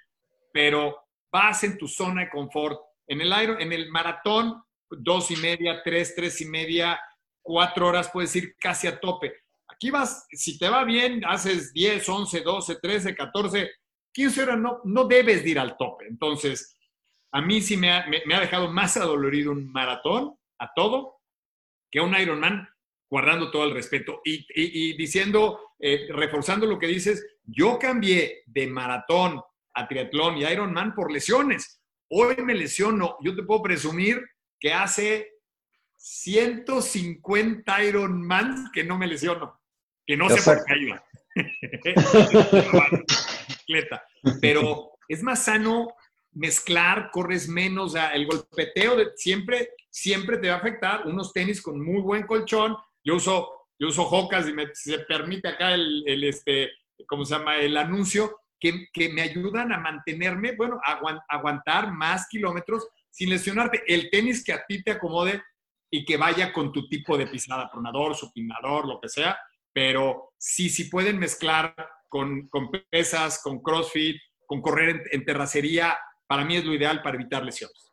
pero 0.53 1.05
vas 1.31 1.65
en 1.65 1.77
tu 1.77 1.87
zona 1.87 2.23
de 2.23 2.31
confort. 2.31 2.81
En 3.07 3.21
el, 3.21 3.31
en 3.33 3.73
el 3.73 3.91
maratón, 3.91 4.63
dos 4.89 5.31
y 5.31 5.37
media, 5.37 5.83
tres, 5.85 6.15
tres 6.15 6.41
y 6.41 6.47
media, 6.47 6.99
cuatro 7.43 7.89
horas 7.89 8.09
puedes 8.11 8.35
ir 8.37 8.57
casi 8.57 8.87
a 8.87 8.99
tope. 8.99 9.35
Aquí 9.69 9.91
vas, 9.91 10.27
si 10.31 10.59
te 10.59 10.69
va 10.69 10.85
bien, 10.85 11.25
haces 11.27 11.73
10, 11.73 12.09
11, 12.09 12.41
12, 12.41 12.77
13, 12.81 13.15
14, 13.15 13.71
15 14.13 14.43
horas, 14.43 14.59
no, 14.59 14.81
no 14.85 15.05
debes 15.05 15.43
de 15.43 15.51
ir 15.51 15.59
al 15.59 15.77
tope. 15.77 16.07
Entonces, 16.07 16.75
a 17.35 17.43
mí 17.43 17.61
sí 17.61 17.77
me 17.77 17.91
ha, 17.91 18.07
dejado 18.41 18.73
más 18.73 18.97
adolorido 18.97 19.51
un 19.51 19.73
maratón 19.73 20.39
a 20.61 20.73
todo 20.73 21.21
que 21.91 22.01
un 22.01 22.17
Ironman, 22.17 22.69
guardando 23.11 23.51
todo 23.51 23.65
el 23.65 23.75
respeto 23.75 24.21
y, 24.25 24.97
diciendo, 24.97 25.73
eh, 25.81 26.07
reforzando 26.11 26.65
lo 26.65 26.79
que 26.79 26.87
dices, 26.87 27.27
yo 27.43 27.81
cambié 27.81 28.45
de 28.47 28.69
maratón 28.69 29.43
a 29.75 29.89
triatlón 29.89 30.37
y 30.37 30.45
Ironman 30.45 30.95
por 30.95 31.11
lesiones. 31.11 31.83
Hoy 32.09 32.37
me 32.37 32.55
lesiono, 32.55 33.17
yo 33.21 33.35
te 33.35 33.43
puedo 33.43 33.63
presumir 33.63 34.23
que 34.61 34.73
hace 34.73 35.33
150 35.97 37.85
Ironman 37.85 38.71
que 38.73 38.85
no 38.85 38.97
me 38.97 39.09
lesiono, 39.09 39.61
que 40.07 40.17
no 40.17 40.31
sé 40.31 40.41
por 40.41 40.65
qué. 40.65 41.01
Pero 44.41 44.93
es 45.09 45.25
más 45.25 45.45
sano 45.45 45.89
mezclar, 46.35 47.11
corres 47.11 47.49
menos, 47.49 47.95
el 47.95 48.27
golpeteo 48.27 48.97
de, 48.97 49.13
siempre, 49.17 49.71
siempre 49.91 50.39
te 50.39 50.49
va 50.49 50.55
a 50.55 50.59
afectar. 50.59 51.07
Unos 51.07 51.33
tenis 51.33 51.63
con 51.63 51.81
muy 51.81 52.01
buen 52.01 52.27
colchón. 52.27 52.77
Yo 53.03 53.17
uso, 53.17 53.69
yo 53.79 53.89
uso 53.89 54.05
jocas 54.05 54.49
y 54.49 54.53
me, 54.53 54.75
se 54.75 54.99
permite 55.01 55.49
acá 55.49 55.75
el, 55.75 56.25
este, 56.25 56.71
¿cómo 57.07 57.25
se 57.25 57.37
llama? 57.37 57.57
El 57.57 57.77
anuncio, 57.77 58.41
que, 58.59 58.89
que 58.93 59.11
me 59.11 59.23
ayudan 59.23 59.73
a 59.73 59.79
mantenerme, 59.79 60.57
bueno, 60.57 60.81
aguantar 61.29 61.93
más 61.93 62.29
kilómetros 62.29 62.89
sin 63.11 63.31
lesionarte. 63.31 63.83
El 63.87 64.11
tenis 64.11 64.43
que 64.43 64.53
a 64.53 64.65
ti 64.67 64.83
te 64.83 64.93
acomode 64.93 65.43
y 65.91 66.05
que 66.05 66.17
vaya 66.17 66.53
con 66.53 66.73
tu 66.73 66.89
tipo 66.89 67.17
de 67.17 67.27
pisada, 67.27 67.71
pronador, 67.71 68.17
supinador, 68.17 68.87
lo 68.87 69.01
que 69.01 69.09
sea, 69.09 69.39
pero 69.73 70.33
sí, 70.37 70.69
sí 70.69 70.85
pueden 70.85 71.19
mezclar 71.19 71.75
con, 72.09 72.49
con 72.49 72.71
pesas, 72.91 73.41
con 73.43 73.61
crossfit, 73.61 74.17
con 74.47 74.61
correr 74.61 75.05
en 75.13 75.25
terracería, 75.25 75.97
para 76.27 76.45
mí 76.45 76.57
es 76.57 76.65
lo 76.65 76.75
ideal 76.75 77.03
para 77.03 77.17
evitar 77.17 77.45
lesiones. 77.45 77.93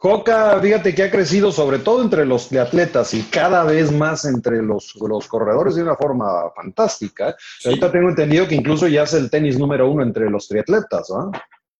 Joca, 0.00 0.60
fíjate 0.60 0.94
que 0.94 1.02
ha 1.02 1.10
crecido 1.10 1.50
sobre 1.50 1.80
todo 1.80 2.02
entre 2.02 2.24
los 2.24 2.52
atletas 2.52 3.14
y 3.14 3.22
cada 3.24 3.64
vez 3.64 3.90
más 3.90 4.24
entre 4.24 4.62
los, 4.62 4.94
los 4.94 5.26
corredores 5.26 5.74
de 5.74 5.82
una 5.82 5.96
forma 5.96 6.50
fantástica. 6.54 7.34
Ahorita 7.64 7.90
tengo 7.90 8.08
entendido 8.08 8.46
que 8.46 8.54
incluso 8.54 8.86
ya 8.86 9.02
es 9.02 9.14
el 9.14 9.28
tenis 9.28 9.58
número 9.58 9.90
uno 9.90 10.04
entre 10.04 10.30
los 10.30 10.46
triatletas. 10.46 11.10
¿ah? 11.10 11.32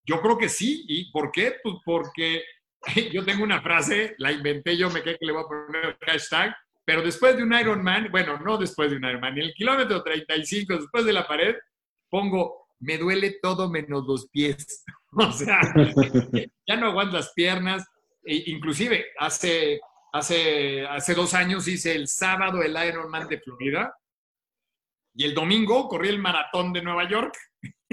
Yo 0.04 0.20
creo 0.20 0.36
que 0.36 0.48
sí. 0.48 0.84
¿Y 0.88 1.12
por 1.12 1.30
qué? 1.30 1.56
Pues 1.62 1.76
porque 1.84 2.42
yo 3.12 3.24
tengo 3.24 3.44
una 3.44 3.62
frase, 3.62 4.14
la 4.18 4.32
inventé 4.32 4.76
yo, 4.76 4.90
me 4.90 5.02
quedé 5.02 5.16
que 5.18 5.26
le 5.26 5.32
voy 5.32 5.42
a 5.42 5.46
poner 5.46 5.84
el 5.84 5.96
hashtag, 6.04 6.56
pero 6.84 7.02
después 7.02 7.36
de 7.36 7.42
un 7.42 7.52
Ironman, 7.52 8.08
bueno, 8.10 8.38
no 8.38 8.56
después 8.56 8.90
de 8.90 8.96
un 8.96 9.04
Ironman, 9.04 9.34
en 9.34 9.44
el 9.44 9.54
kilómetro 9.54 10.02
35, 10.02 10.74
después 10.74 11.04
de 11.04 11.12
la 11.12 11.26
pared, 11.26 11.54
pongo, 12.08 12.67
me 12.80 12.98
duele 12.98 13.38
todo 13.42 13.70
menos 13.70 14.06
los 14.06 14.28
pies. 14.28 14.84
O 15.10 15.32
sea, 15.32 15.58
ya 16.68 16.76
no 16.76 16.88
aguanto 16.88 17.16
las 17.16 17.32
piernas. 17.32 17.82
E 18.22 18.50
inclusive, 18.50 19.06
hace, 19.18 19.80
hace, 20.12 20.86
hace 20.86 21.14
dos 21.14 21.32
años 21.32 21.66
hice 21.66 21.94
el 21.94 22.08
sábado 22.08 22.62
el 22.62 22.76
Ironman 22.76 23.26
de 23.26 23.40
Florida 23.40 23.90
y 25.14 25.24
el 25.24 25.34
domingo 25.34 25.88
corrí 25.88 26.10
el 26.10 26.20
maratón 26.20 26.72
de 26.72 26.82
Nueva 26.82 27.08
York. 27.08 27.34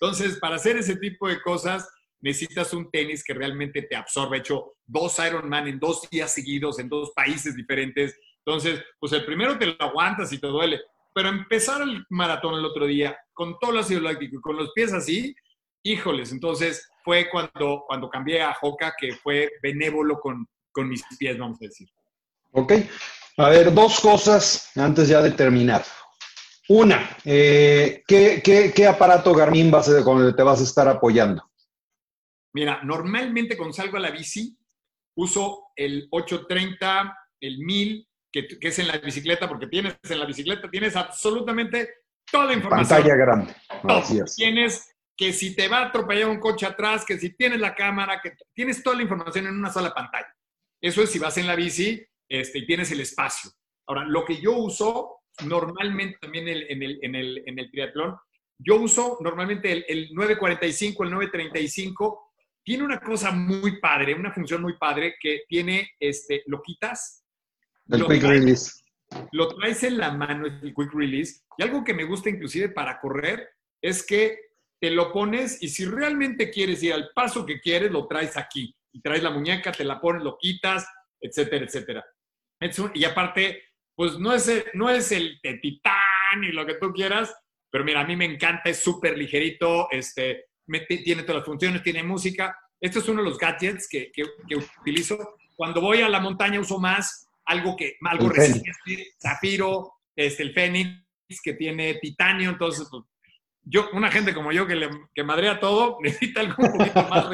Entonces, 0.00 0.38
para 0.38 0.56
hacer 0.56 0.76
ese 0.76 0.96
tipo 0.96 1.26
de 1.26 1.40
cosas, 1.40 1.88
necesitas 2.20 2.72
un 2.72 2.90
tenis 2.90 3.24
que 3.24 3.34
realmente 3.34 3.82
te 3.82 3.96
absorba. 3.96 4.36
He 4.36 4.40
hecho 4.40 4.74
dos 4.86 5.18
Ironman 5.18 5.66
en 5.66 5.80
dos 5.80 6.08
días 6.08 6.32
seguidos, 6.32 6.78
en 6.78 6.88
dos 6.88 7.10
países 7.16 7.56
diferentes. 7.56 8.16
Entonces, 8.44 8.80
pues 9.00 9.12
el 9.12 9.24
primero 9.24 9.58
te 9.58 9.66
lo 9.66 9.76
aguantas 9.80 10.32
y 10.32 10.38
te 10.38 10.46
duele. 10.46 10.80
Pero 11.14 11.28
empezar 11.28 11.82
el 11.82 12.04
maratón 12.10 12.54
el 12.54 12.64
otro 12.64 12.86
día 12.86 13.16
con 13.32 13.58
todo 13.58 13.72
el 13.72 13.78
ácido 13.78 14.00
láctico 14.00 14.36
y 14.36 14.40
con 14.40 14.56
los 14.56 14.72
pies 14.72 14.92
así, 14.92 15.34
híjoles, 15.82 16.32
entonces 16.32 16.88
fue 17.04 17.28
cuando, 17.30 17.84
cuando 17.86 18.08
cambié 18.10 18.42
a 18.42 18.54
Joca 18.54 18.94
que 18.98 19.14
fue 19.14 19.50
benévolo 19.62 20.18
con, 20.20 20.46
con 20.72 20.88
mis 20.88 21.02
pies, 21.18 21.38
vamos 21.38 21.58
a 21.62 21.66
decir. 21.66 21.88
Ok. 22.52 22.72
A 23.38 23.50
ver, 23.50 23.72
dos 23.72 24.00
cosas 24.00 24.76
antes 24.76 25.08
ya 25.08 25.22
de 25.22 25.30
terminar. 25.30 25.84
Una, 26.68 27.16
eh, 27.24 28.02
¿qué, 28.06 28.42
qué, 28.74 28.86
aparato 28.86 29.32
Garmin 29.32 29.70
vas 29.70 29.88
a, 29.88 30.04
con 30.04 30.22
el 30.22 30.32
que 30.32 30.36
te 30.36 30.42
vas 30.42 30.60
a 30.60 30.64
estar 30.64 30.86
apoyando? 30.86 31.42
Mira, 32.52 32.82
normalmente 32.82 33.56
cuando 33.56 33.72
salgo 33.72 33.96
a 33.96 34.00
la 34.00 34.10
bici, 34.10 34.58
uso 35.14 35.68
el 35.76 36.08
830, 36.10 37.16
el 37.40 37.58
1000, 37.58 38.08
que, 38.32 38.46
que, 38.46 38.68
es 38.68 38.78
en 38.78 38.88
la 38.88 38.98
bicicleta, 38.98 39.48
porque 39.48 39.66
tienes 39.66 39.96
en 40.02 40.18
la 40.18 40.26
bicicleta, 40.26 40.70
tienes 40.70 40.96
absolutamente 40.96 41.88
toda 42.30 42.46
la 42.46 42.54
información. 42.54 42.88
Pantalla 42.88 43.16
grande. 43.16 43.54
Así 43.84 44.18
es. 44.18 44.34
Tienes 44.36 44.94
que 45.16 45.32
si 45.32 45.54
te 45.56 45.66
va 45.66 45.78
a 45.78 45.86
atropellar 45.86 46.28
un 46.28 46.38
coche 46.38 46.64
atrás, 46.64 47.04
que 47.04 47.18
si 47.18 47.30
tienes 47.30 47.60
la 47.60 47.74
cámara, 47.74 48.20
que 48.22 48.34
tienes 48.54 48.82
toda 48.82 48.96
la 48.96 49.02
información 49.02 49.46
en 49.46 49.54
una 49.54 49.72
sola 49.72 49.92
pantalla. 49.92 50.32
Eso 50.80 51.02
es 51.02 51.10
si 51.10 51.18
vas 51.18 51.36
en 51.38 51.48
la 51.48 51.56
bici 51.56 52.00
este, 52.28 52.58
y 52.58 52.66
tienes 52.66 52.90
el 52.92 53.00
espacio. 53.00 53.50
Ahora, 53.88 54.04
lo 54.04 54.24
que 54.24 54.40
yo 54.40 54.52
uso 54.52 55.22
normalmente 55.44 56.18
también 56.20 56.46
en 56.46 56.82
el, 56.82 56.98
en 57.02 57.14
el, 57.16 57.42
en 57.46 57.58
el 57.58 57.70
triatlón, 57.70 58.16
yo 58.58 58.76
uso 58.76 59.18
normalmente 59.20 59.72
el, 59.72 59.84
el 59.88 60.08
945, 60.12 61.04
el 61.04 61.10
935. 61.10 62.32
Tiene 62.62 62.84
una 62.84 63.00
cosa 63.00 63.30
muy 63.30 63.80
padre, 63.80 64.14
una 64.14 64.32
función 64.32 64.62
muy 64.62 64.76
padre 64.76 65.16
que 65.20 65.42
tiene, 65.48 65.92
este, 65.98 66.42
lo 66.46 66.60
quitas. 66.62 67.17
El 67.88 68.06
quick 68.06 68.22
release. 68.22 68.72
Lo 69.32 69.48
traes 69.48 69.82
en 69.84 69.98
la 69.98 70.12
mano, 70.12 70.46
el 70.46 70.74
quick 70.74 70.92
release. 70.92 71.42
Y 71.56 71.62
algo 71.62 71.84
que 71.84 71.94
me 71.94 72.04
gusta 72.04 72.28
inclusive 72.28 72.68
para 72.70 73.00
correr 73.00 73.48
es 73.80 74.04
que 74.04 74.38
te 74.80 74.90
lo 74.90 75.12
pones 75.12 75.62
y 75.62 75.68
si 75.68 75.84
realmente 75.84 76.50
quieres 76.50 76.82
ir 76.82 76.92
al 76.92 77.10
paso 77.14 77.44
que 77.44 77.60
quieres, 77.60 77.90
lo 77.90 78.06
traes 78.06 78.36
aquí. 78.36 78.74
Y 78.92 79.00
traes 79.00 79.22
la 79.22 79.30
muñeca, 79.30 79.72
te 79.72 79.84
la 79.84 80.00
pones, 80.00 80.22
lo 80.22 80.36
quitas, 80.38 80.86
etcétera, 81.20 81.64
etcétera. 81.64 82.04
y 82.94 83.04
aparte, 83.04 83.62
pues 83.94 84.18
no 84.18 84.32
es, 84.32 84.48
el, 84.48 84.64
no 84.74 84.88
es 84.88 85.10
el 85.12 85.38
de 85.42 85.54
titán 85.54 86.44
y 86.44 86.52
lo 86.52 86.64
que 86.64 86.74
tú 86.74 86.92
quieras, 86.92 87.34
pero 87.70 87.84
mira, 87.84 88.00
a 88.00 88.06
mí 88.06 88.16
me 88.16 88.24
encanta, 88.24 88.70
es 88.70 88.78
súper 88.78 89.18
ligerito, 89.18 89.90
este, 89.90 90.46
tiene 91.04 91.22
todas 91.22 91.38
las 91.38 91.44
funciones, 91.44 91.82
tiene 91.82 92.02
música. 92.02 92.56
Este 92.80 93.00
es 93.00 93.08
uno 93.08 93.22
de 93.22 93.28
los 93.28 93.38
gadgets 93.38 93.88
que, 93.88 94.12
que, 94.12 94.56
utilizo. 94.56 95.36
Cuando 95.56 95.80
voy 95.80 96.00
a 96.00 96.08
la 96.08 96.20
montaña 96.20 96.60
uso 96.60 96.78
más 96.78 97.27
algo 97.48 97.76
que 97.76 97.96
algo 98.02 98.28
resistente, 98.28 99.14
zafiro, 99.20 99.94
este, 100.14 100.42
el 100.42 100.52
fénix, 100.52 101.02
que 101.42 101.54
tiene 101.54 101.94
titanio, 101.94 102.50
entonces 102.50 102.86
pues, 102.90 103.04
yo, 103.62 103.88
una 103.92 104.10
gente 104.10 104.32
como 104.32 104.52
yo 104.52 104.66
que, 104.66 104.76
le, 104.76 104.88
que 105.14 105.24
madrea 105.24 105.58
todo, 105.58 105.98
necesita 106.02 106.40
algo 106.40 106.54
un 106.58 106.72
poquito 106.72 107.02
más 107.08 107.26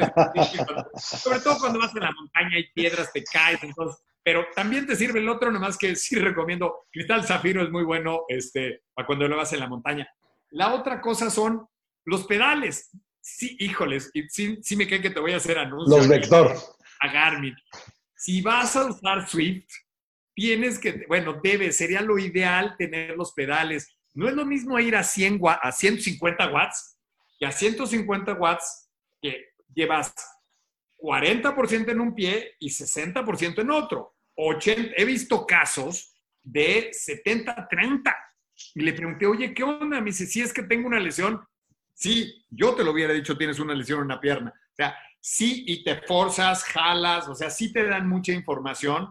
Sobre 0.97 1.39
todo 1.39 1.57
cuando 1.59 1.79
vas 1.79 1.95
en 1.95 2.01
la 2.01 2.11
montaña 2.11 2.59
y 2.59 2.71
piedras, 2.73 3.11
te 3.13 3.23
caes, 3.23 3.61
entonces. 3.63 4.01
Pero 4.23 4.47
también 4.55 4.87
te 4.87 4.95
sirve 4.95 5.19
el 5.19 5.29
otro, 5.29 5.51
nomás 5.51 5.77
que 5.77 5.95
sí 5.95 6.15
recomiendo. 6.15 6.87
Cristal 6.91 7.23
Zafiro 7.25 7.61
es 7.61 7.69
muy 7.69 7.83
bueno 7.83 8.21
este, 8.27 8.81
para 8.95 9.05
cuando 9.05 9.27
lo 9.27 9.37
vas 9.37 9.53
en 9.53 9.59
la 9.59 9.67
montaña. 9.67 10.09
La 10.49 10.73
otra 10.73 10.99
cosa 10.99 11.29
son 11.29 11.67
los 12.05 12.25
pedales. 12.25 12.89
Sí, 13.21 13.55
híjoles, 13.59 14.09
sí, 14.29 14.57
sí 14.61 14.75
me 14.75 14.87
cae 14.87 15.01
que 15.01 15.11
te 15.11 15.19
voy 15.19 15.33
a 15.33 15.37
hacer 15.37 15.59
anuncios. 15.59 15.95
Los 15.95 16.07
Vector. 16.07 16.55
A 17.01 17.13
Garmin. 17.13 17.55
Si 18.15 18.41
vas 18.41 18.75
a 18.75 18.85
usar 18.85 19.29
Swift, 19.29 19.67
tienes 20.35 20.77
que, 20.77 21.05
bueno, 21.07 21.39
debe, 21.41 21.71
sería 21.71 22.01
lo 22.01 22.19
ideal 22.19 22.75
tener 22.77 23.15
los 23.15 23.33
pedales 23.33 23.95
no 24.15 24.29
es 24.29 24.33
lo 24.33 24.45
mismo 24.45 24.79
ir 24.79 24.95
a, 24.95 25.03
100, 25.03 25.41
a 25.61 25.71
150 25.71 26.51
watts 26.51 26.97
que 27.37 27.45
a 27.45 27.51
150 27.51 28.33
watts 28.33 28.89
que 29.21 29.49
llevas 29.73 30.13
40% 30.97 31.89
en 31.89 31.99
un 31.99 32.15
pie 32.15 32.55
y 32.59 32.69
60% 32.69 33.59
en 33.59 33.71
otro. 33.71 34.15
80, 34.37 34.93
he 34.95 35.03
visto 35.03 35.45
casos 35.45 36.15
de 36.41 36.91
70-30. 36.91 38.15
Y 38.75 38.81
le 38.83 38.93
pregunté, 38.93 39.25
oye, 39.25 39.53
¿qué 39.53 39.63
onda? 39.63 39.99
Me 39.99 40.05
dice, 40.05 40.25
si 40.25 40.41
es 40.41 40.53
que 40.53 40.63
tengo 40.63 40.87
una 40.87 40.99
lesión. 40.99 41.45
Sí, 41.93 42.45
yo 42.49 42.73
te 42.73 42.85
lo 42.85 42.91
hubiera 42.91 43.13
dicho, 43.13 43.37
tienes 43.37 43.59
una 43.59 43.73
lesión 43.73 43.99
en 43.99 44.05
una 44.05 44.21
pierna. 44.21 44.51
O 44.51 44.75
sea, 44.75 44.97
sí, 45.19 45.65
y 45.67 45.83
te 45.83 46.01
forzas, 46.03 46.63
jalas, 46.63 47.27
o 47.27 47.35
sea, 47.35 47.49
sí 47.49 47.73
te 47.73 47.85
dan 47.85 48.07
mucha 48.07 48.31
información 48.31 49.09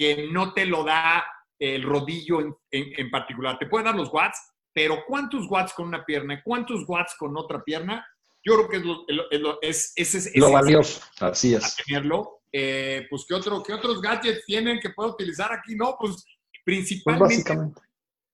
que 0.00 0.28
no 0.32 0.54
te 0.54 0.64
lo 0.64 0.82
da 0.82 1.22
el 1.58 1.82
rodillo 1.82 2.40
en, 2.40 2.56
en 2.70 3.10
particular. 3.10 3.58
Te 3.58 3.66
puede 3.66 3.84
dar 3.84 3.94
los 3.94 4.10
watts, 4.10 4.40
pero 4.72 5.04
¿cuántos 5.06 5.46
watts 5.50 5.74
con 5.74 5.88
una 5.88 6.06
pierna? 6.06 6.40
¿Cuántos 6.42 6.88
watts 6.88 7.14
con 7.18 7.36
otra 7.36 7.62
pierna? 7.62 8.06
Yo 8.42 8.54
creo 8.54 8.68
que 8.70 8.76
es 8.78 9.40
lo, 9.40 9.58
es, 9.60 9.92
es, 9.94 10.14
es, 10.14 10.36
lo 10.36 10.52
valioso, 10.52 11.02
así 11.20 11.52
es. 11.52 11.76
Tenerlo. 11.84 12.40
Eh, 12.50 13.06
pues, 13.10 13.26
¿qué, 13.28 13.34
otro, 13.34 13.62
¿qué 13.62 13.74
otros 13.74 14.00
gadgets 14.00 14.46
tienen 14.46 14.80
que 14.80 14.88
puedo 14.88 15.10
utilizar 15.10 15.52
aquí? 15.52 15.74
No, 15.76 15.94
pues, 16.00 16.24
principalmente. 16.64 17.44
Pues 17.54 17.70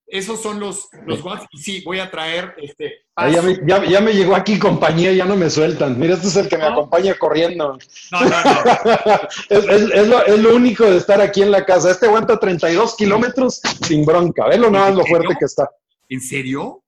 esos 0.07 0.41
son 0.41 0.61
los, 0.61 0.89
los 1.05 1.23
watts. 1.23 1.47
Y 1.53 1.59
sí, 1.59 1.83
voy 1.85 1.99
a 1.99 2.11
traer 2.11 2.55
este. 2.59 3.07
Ya 3.31 3.43
me, 3.43 3.59
ya, 3.67 4.01
me, 4.01 4.13
llegó 4.13 4.37
aquí 4.37 4.59
compañía, 4.59 5.13
ya 5.13 5.25
no 5.25 5.37
me 5.37 5.51
sueltan. 5.51 5.99
Mira, 5.99 6.15
este 6.15 6.29
es 6.29 6.37
el 6.37 6.49
que 6.49 6.59
me 6.59 6.67
acompaña 6.67 7.15
corriendo. 7.15 7.79
No, 8.13 8.21
no, 8.21 8.29
no. 8.29 9.15
es, 9.51 9.65
es, 9.65 10.09
lo, 10.09 10.25
es, 10.25 10.39
lo, 10.39 10.55
único 10.55 10.85
de 10.85 10.99
estar 10.99 11.21
aquí 11.21 11.43
en 11.43 11.51
la 11.51 11.65
casa. 11.65 11.91
Este 11.91 12.07
aguanta 12.07 12.39
32 12.39 12.95
kilómetros 12.97 13.61
sin 13.87 14.05
bronca. 14.05 14.47
Ve 14.49 14.59
lo 14.59 14.71
nada 14.71 14.91
lo 14.91 15.05
fuerte 15.07 15.35
que 15.39 15.47
está. 15.47 15.69
¿En 16.09 16.21
serio? 16.21 16.83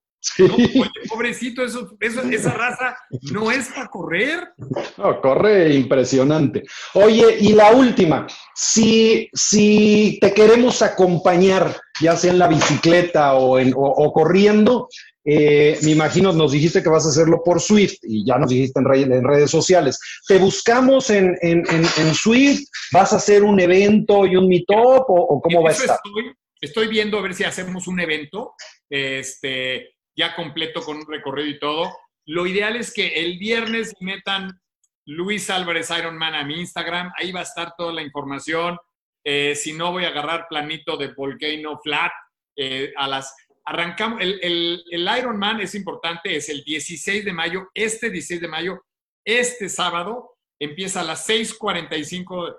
Pobrecito, 1.08 1.64
eso, 1.64 1.96
esa 2.00 2.52
raza 2.52 2.96
no 3.32 3.50
es 3.50 3.68
para 3.68 3.88
correr. 3.88 4.48
No, 4.96 5.20
corre 5.20 5.74
impresionante. 5.74 6.64
Oye, 6.94 7.38
y 7.40 7.52
la 7.52 7.72
última, 7.72 8.26
si, 8.54 9.28
si 9.32 10.18
te 10.20 10.34
queremos 10.34 10.82
acompañar, 10.82 11.80
ya 12.00 12.16
sea 12.16 12.32
en 12.32 12.38
la 12.38 12.48
bicicleta 12.48 13.34
o, 13.34 13.58
en, 13.58 13.72
o, 13.76 14.12
corriendo, 14.12 14.88
eh, 15.24 15.78
me 15.82 15.92
imagino, 15.92 16.32
nos 16.32 16.52
dijiste 16.52 16.82
que 16.82 16.88
vas 16.88 17.06
a 17.06 17.10
hacerlo 17.10 17.42
por 17.44 17.60
Swift 17.60 17.98
y 18.02 18.24
ya 18.26 18.38
nos 18.38 18.50
dijiste 18.50 18.80
en, 18.80 19.12
en 19.12 19.24
redes 19.24 19.50
sociales. 19.50 19.98
¿Te 20.26 20.38
buscamos 20.38 21.10
en, 21.10 21.36
en, 21.42 22.14
Swift? 22.14 22.68
¿Vas 22.92 23.12
a 23.12 23.16
hacer 23.16 23.42
un 23.42 23.60
evento 23.60 24.26
y 24.26 24.36
un 24.36 24.48
meetup 24.48 25.08
o, 25.08 25.14
o 25.14 25.40
cómo 25.40 25.62
va 25.62 25.70
a 25.70 25.72
estar? 25.72 25.96
Estoy, 25.96 26.32
estoy 26.60 26.88
viendo 26.88 27.18
a 27.18 27.22
ver 27.22 27.34
si 27.34 27.44
hacemos 27.44 27.86
un 27.86 28.00
evento. 28.00 28.54
Este, 28.88 29.97
ya 30.18 30.34
completo 30.34 30.82
con 30.82 30.96
un 30.98 31.06
recorrido 31.06 31.48
y 31.48 31.58
todo. 31.58 31.96
Lo 32.26 32.46
ideal 32.46 32.76
es 32.76 32.92
que 32.92 33.06
el 33.20 33.38
viernes 33.38 33.94
metan 34.00 34.60
Luis 35.06 35.48
Álvarez 35.48 35.90
Ironman 35.96 36.34
a 36.34 36.44
mi 36.44 36.58
Instagram, 36.58 37.12
ahí 37.16 37.32
va 37.32 37.40
a 37.40 37.44
estar 37.44 37.74
toda 37.78 37.92
la 37.92 38.02
información. 38.02 38.76
Eh, 39.24 39.54
si 39.54 39.72
no, 39.72 39.92
voy 39.92 40.04
a 40.04 40.08
agarrar 40.08 40.46
planito 40.48 40.96
de 40.96 41.14
Volcano 41.14 41.78
Flat. 41.82 42.12
Eh, 42.56 42.92
a 42.96 43.06
las, 43.06 43.34
arrancamos, 43.64 44.20
el, 44.20 44.40
el, 44.42 44.84
el 44.90 45.08
Ironman 45.18 45.60
es 45.60 45.76
importante, 45.76 46.34
es 46.34 46.48
el 46.48 46.64
16 46.64 47.24
de 47.24 47.32
mayo, 47.32 47.68
este 47.72 48.10
16 48.10 48.40
de 48.40 48.48
mayo, 48.48 48.84
este 49.24 49.68
sábado, 49.68 50.36
empieza 50.58 51.02
a 51.02 51.04
las 51.04 51.28
6.45, 51.28 52.56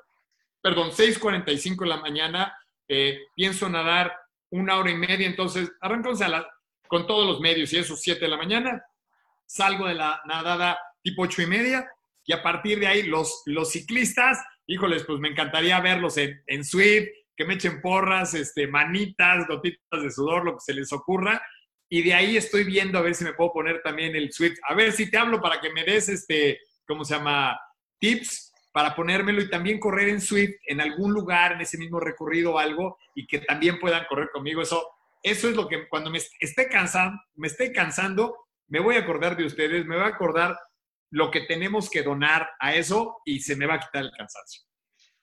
perdón, 0.61 0.91
6.45 0.91 1.79
de 1.81 1.87
la 1.87 1.97
mañana. 1.97 2.55
Eh, 2.87 3.19
pienso 3.35 3.67
nadar 3.67 4.15
una 4.49 4.77
hora 4.77 4.91
y 4.91 4.95
media, 4.95 5.27
entonces 5.27 5.69
arrancamos 5.81 6.21
a 6.21 6.29
las 6.29 6.45
con 6.89 7.05
todos 7.05 7.25
los 7.25 7.39
medios 7.39 7.71
y 7.71 7.77
eso, 7.77 7.95
7 7.95 8.19
de 8.19 8.27
la 8.27 8.35
mañana. 8.35 8.83
Salgo 9.45 9.87
de 9.87 9.93
la 9.93 10.21
nadada 10.25 10.77
tipo 11.01 11.21
ocho 11.21 11.41
y 11.41 11.45
media 11.45 11.87
y 12.25 12.33
a 12.33 12.43
partir 12.43 12.79
de 12.79 12.87
ahí 12.87 13.03
los, 13.03 13.43
los 13.45 13.71
ciclistas, 13.71 14.43
híjoles, 14.65 15.03
pues 15.03 15.19
me 15.19 15.29
encantaría 15.29 15.79
verlos 15.79 16.17
en, 16.17 16.43
en 16.47 16.65
Swift, 16.65 17.07
que 17.37 17.45
me 17.45 17.53
echen 17.53 17.79
porras, 17.79 18.33
este, 18.33 18.67
manitas, 18.67 19.47
gotitas 19.47 20.01
de 20.01 20.11
sudor, 20.11 20.45
lo 20.45 20.53
que 20.53 20.61
se 20.61 20.73
les 20.73 20.91
ocurra. 20.91 21.41
Y 21.87 22.01
de 22.01 22.13
ahí 22.15 22.37
estoy 22.37 22.63
viendo 22.63 22.97
a 22.97 23.03
ver 23.03 23.15
si 23.15 23.23
me 23.23 23.33
puedo 23.33 23.53
poner 23.53 23.81
también 23.83 24.15
el 24.15 24.33
Swift. 24.33 24.57
A 24.67 24.73
ver 24.73 24.91
si 24.91 25.09
te 25.09 25.17
hablo 25.17 25.39
para 25.39 25.61
que 25.61 25.71
me 25.71 25.83
des, 25.83 26.09
este, 26.09 26.59
¿cómo 26.87 27.05
se 27.05 27.15
llama? 27.15 27.59
Tips 27.99 28.51
para 28.71 28.95
ponérmelo 28.95 29.41
y 29.41 29.49
también 29.49 29.79
correr 29.79 30.09
en 30.09 30.21
Swift 30.21 30.55
en 30.65 30.81
algún 30.81 31.13
lugar, 31.13 31.53
en 31.53 31.61
ese 31.61 31.77
mismo 31.77 31.99
recorrido 31.99 32.53
o 32.53 32.59
algo, 32.59 32.97
y 33.15 33.27
que 33.27 33.39
también 33.39 33.79
puedan 33.79 34.05
correr 34.05 34.29
conmigo. 34.31 34.61
Eso 34.61 34.87
eso 35.23 35.49
es 35.49 35.55
lo 35.55 35.67
que 35.67 35.87
cuando 35.89 36.09
me 36.09 36.19
esté 36.39 36.67
cansando, 36.67 37.17
me 37.35 37.47
esté 37.47 37.71
cansando, 37.71 38.35
me 38.67 38.79
voy 38.79 38.95
a 38.95 38.99
acordar 38.99 39.35
de 39.35 39.45
ustedes, 39.45 39.85
me 39.85 39.95
voy 39.95 40.05
a 40.05 40.09
acordar 40.09 40.57
lo 41.11 41.31
que 41.31 41.41
tenemos 41.41 41.89
que 41.89 42.03
donar 42.03 42.47
a 42.59 42.75
eso 42.75 43.17
y 43.25 43.39
se 43.39 43.55
me 43.55 43.65
va 43.65 43.75
a 43.75 43.79
quitar 43.79 44.03
el 44.03 44.11
cansancio. 44.11 44.63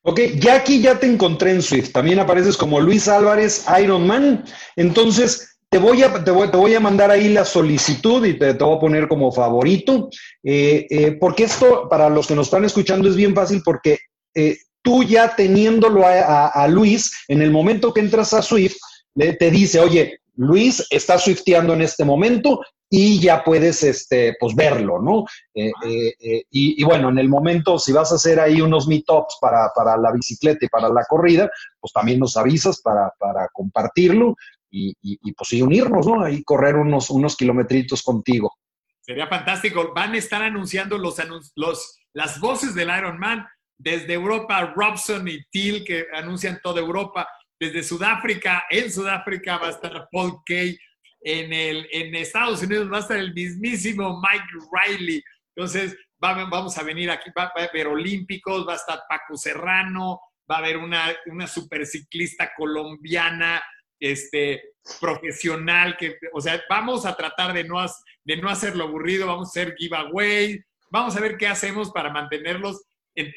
Ok, 0.02 0.20
ya 0.36 0.56
aquí 0.56 0.80
ya 0.80 0.98
te 0.98 1.06
encontré 1.06 1.50
en 1.50 1.62
Swift. 1.62 1.92
También 1.92 2.20
apareces 2.20 2.56
como 2.56 2.80
Luis 2.80 3.08
Álvarez 3.08 3.64
Iron 3.82 4.06
Man. 4.06 4.44
Entonces, 4.76 5.58
te 5.68 5.78
voy 5.78 6.02
a, 6.02 6.22
te 6.22 6.30
voy, 6.30 6.74
a 6.74 6.80
mandar 6.80 7.10
ahí 7.10 7.28
la 7.28 7.44
solicitud 7.44 8.24
y 8.24 8.38
te, 8.38 8.54
te 8.54 8.64
voy 8.64 8.76
a 8.76 8.80
poner 8.80 9.08
como 9.08 9.32
favorito. 9.32 10.08
Eh, 10.44 10.86
eh, 10.90 11.12
porque 11.18 11.44
esto, 11.44 11.88
para 11.88 12.08
los 12.08 12.28
que 12.28 12.36
nos 12.36 12.46
están 12.46 12.64
escuchando, 12.64 13.08
es 13.08 13.16
bien 13.16 13.34
fácil 13.34 13.62
porque 13.64 13.98
eh, 14.34 14.56
tú 14.80 15.02
ya 15.02 15.34
teniéndolo 15.34 16.06
a, 16.06 16.46
a 16.46 16.68
Luis, 16.68 17.24
en 17.26 17.42
el 17.42 17.50
momento 17.50 17.92
que 17.92 18.00
entras 18.00 18.32
a 18.32 18.42
Swift, 18.42 18.76
te 19.16 19.50
dice, 19.50 19.80
oye, 19.80 20.20
Luis 20.36 20.86
está 20.90 21.18
swifteando 21.18 21.72
en 21.72 21.82
este 21.82 22.04
momento 22.04 22.60
y 22.88 23.20
ya 23.20 23.42
puedes 23.42 23.82
este, 23.82 24.36
pues, 24.38 24.54
verlo, 24.54 25.00
¿no? 25.02 25.24
Eh, 25.54 25.72
eh, 25.86 26.14
eh, 26.20 26.42
y, 26.50 26.84
bueno, 26.84 27.08
en 27.08 27.18
el 27.18 27.28
momento, 27.28 27.78
si 27.78 27.92
vas 27.92 28.12
a 28.12 28.16
hacer 28.16 28.38
ahí 28.38 28.60
unos 28.60 28.86
meetups 28.86 29.38
para, 29.40 29.70
para 29.74 29.96
la 29.96 30.12
bicicleta 30.12 30.64
y 30.64 30.68
para 30.68 30.88
la 30.88 31.04
corrida, 31.08 31.50
pues 31.80 31.92
también 31.92 32.20
nos 32.20 32.36
avisas 32.36 32.80
para, 32.80 33.12
para 33.18 33.48
compartirlo 33.52 34.36
y, 34.70 34.94
y, 35.02 35.32
pues 35.32 35.52
unirnos, 35.54 36.06
¿no? 36.06 36.22
Ahí 36.22 36.44
correr 36.44 36.76
unos, 36.76 37.10
unos 37.10 37.36
kilometritos 37.36 38.02
contigo. 38.02 38.52
Sería 39.00 39.26
fantástico. 39.26 39.92
Van 39.94 40.12
a 40.12 40.18
estar 40.18 40.42
anunciando 40.42 40.98
los, 40.98 41.16
los, 41.54 41.98
las 42.12 42.38
voces 42.40 42.74
del 42.74 42.90
Ironman 42.96 43.46
desde 43.78 44.14
Europa, 44.14 44.74
Robson 44.76 45.26
y 45.28 45.42
Till, 45.50 45.84
que 45.84 46.06
anuncian 46.12 46.60
toda 46.62 46.80
Europa 46.80 47.26
desde 47.58 47.82
Sudáfrica. 47.82 48.64
En 48.70 48.90
Sudáfrica 48.90 49.58
va 49.58 49.68
a 49.68 49.70
estar 49.70 50.08
Paul 50.10 50.40
Kay. 50.44 50.78
En, 51.22 51.52
el, 51.52 51.88
en 51.90 52.14
Estados 52.14 52.62
Unidos 52.62 52.90
va 52.92 52.98
a 52.98 53.00
estar 53.00 53.16
el 53.16 53.34
mismísimo 53.34 54.20
Mike 54.20 54.44
Riley. 54.72 55.22
Entonces, 55.54 55.96
vamos 56.18 56.76
a 56.78 56.82
venir 56.82 57.10
aquí, 57.10 57.30
va, 57.36 57.52
a 57.54 57.64
haber 57.64 57.88
olímpicos, 57.88 58.66
va 58.66 58.74
a 58.74 58.76
estar 58.76 59.02
Paco 59.08 59.36
Serrano, 59.36 60.20
va 60.50 60.56
a 60.56 60.58
haber 60.58 60.76
una, 60.76 61.14
una 61.26 61.46
superciclista 61.46 62.52
colombiana, 62.56 63.62
este, 63.98 64.74
profesional, 65.00 65.96
que, 65.96 66.18
o 66.32 66.40
sea, 66.40 66.62
vamos 66.68 67.06
a 67.06 67.16
tratar 67.16 67.52
de 67.52 67.64
no, 67.64 67.84
de 68.24 68.36
no 68.36 68.48
hacerlo 68.48 68.84
aburrido, 68.84 69.26
vamos 69.26 69.48
a 69.48 69.60
hacer 69.60 69.74
giveaway, 69.76 70.60
vamos 70.90 71.16
a 71.16 71.20
ver 71.20 71.36
qué 71.36 71.46
hacemos 71.46 71.90
para 71.90 72.10
mantenerlos. 72.10 72.84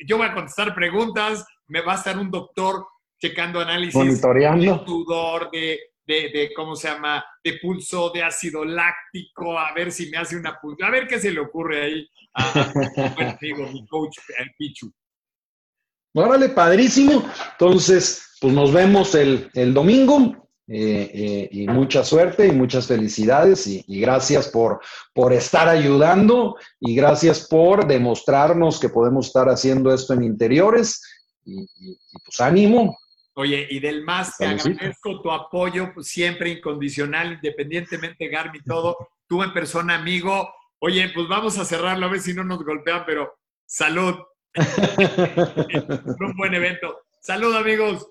Yo 0.05 0.17
voy 0.17 0.27
a 0.27 0.33
contestar 0.33 0.75
preguntas, 0.75 1.45
me 1.67 1.81
va 1.81 1.93
a 1.93 1.97
estar 1.97 2.17
un 2.17 2.29
doctor 2.29 2.85
checando 3.19 3.59
análisis 3.59 3.95
Monitoreando. 3.95 4.79
de 4.79 4.85
sudor, 4.85 5.49
de, 5.51 5.79
de, 6.07 6.51
¿cómo 6.55 6.75
se 6.75 6.87
llama? 6.87 7.23
De 7.43 7.59
pulso, 7.61 8.09
de 8.09 8.23
ácido 8.23 8.65
láctico, 8.65 9.57
a 9.57 9.73
ver 9.73 9.91
si 9.91 10.09
me 10.09 10.17
hace 10.17 10.37
una 10.37 10.57
pulso, 10.59 10.83
a 10.85 10.89
ver 10.89 11.07
qué 11.07 11.19
se 11.19 11.31
le 11.31 11.39
ocurre 11.39 11.83
ahí 11.83 12.09
a, 12.33 12.73
mi 13.41 13.87
coach, 13.87 14.17
el 14.39 14.51
Pichu. 14.57 14.91
Órale, 16.13 16.49
padrísimo. 16.49 17.23
Entonces, 17.51 18.35
pues 18.41 18.53
nos 18.53 18.73
vemos 18.73 19.13
el, 19.15 19.49
el 19.53 19.73
domingo. 19.73 20.49
Eh, 20.71 21.09
eh, 21.15 21.49
y 21.51 21.67
mucha 21.67 22.03
suerte 22.03 22.45
y 22.45 22.51
muchas 22.51 22.85
felicidades 22.85 23.65
y, 23.65 23.83
gracias 23.99 24.49
por, 24.49 24.79
por 25.15 25.33
estar 25.33 25.67
ayudando 25.67 26.57
y 26.79 26.93
gracias 26.93 27.47
por 27.47 27.87
demostrarnos 27.87 28.79
que 28.79 28.89
podemos 28.89 29.25
estar 29.25 29.49
haciendo 29.49 29.91
esto 29.91 30.13
en 30.13 30.21
interiores 30.21 31.01
y, 31.43 31.63
y 31.63 31.97
pues 32.23 32.39
ánimo, 32.39 32.99
Oye, 33.35 33.67
y 33.69 33.79
del 33.79 34.03
más 34.03 34.37
te 34.37 34.45
agradezco 34.45 35.21
tu 35.21 35.31
apoyo 35.31 35.93
pues, 35.93 36.07
siempre 36.07 36.49
incondicional, 36.49 37.33
independientemente 37.33 38.27
Garmi 38.27 38.61
todo. 38.63 38.97
Tú 39.27 39.43
en 39.43 39.53
persona, 39.53 39.95
amigo. 39.95 40.53
Oye, 40.79 41.09
pues 41.13 41.27
vamos 41.27 41.57
a 41.57 41.65
cerrarlo 41.65 42.05
a 42.05 42.09
ver 42.09 42.19
si 42.19 42.33
no 42.33 42.43
nos 42.43 42.63
golpean, 42.63 43.03
pero 43.05 43.39
salud. 43.65 44.15
Un 46.19 46.35
buen 46.35 46.53
evento. 46.53 47.01
Salud, 47.21 47.55
amigos. 47.55 48.09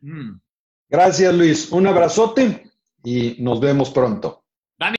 Mm. 0.00 0.40
Gracias, 0.88 1.34
Luis. 1.34 1.72
Un 1.72 1.86
abrazote 1.86 2.70
y 3.02 3.36
nos 3.42 3.60
vemos 3.60 3.90
pronto. 3.90 4.44
Dani. 4.78 4.96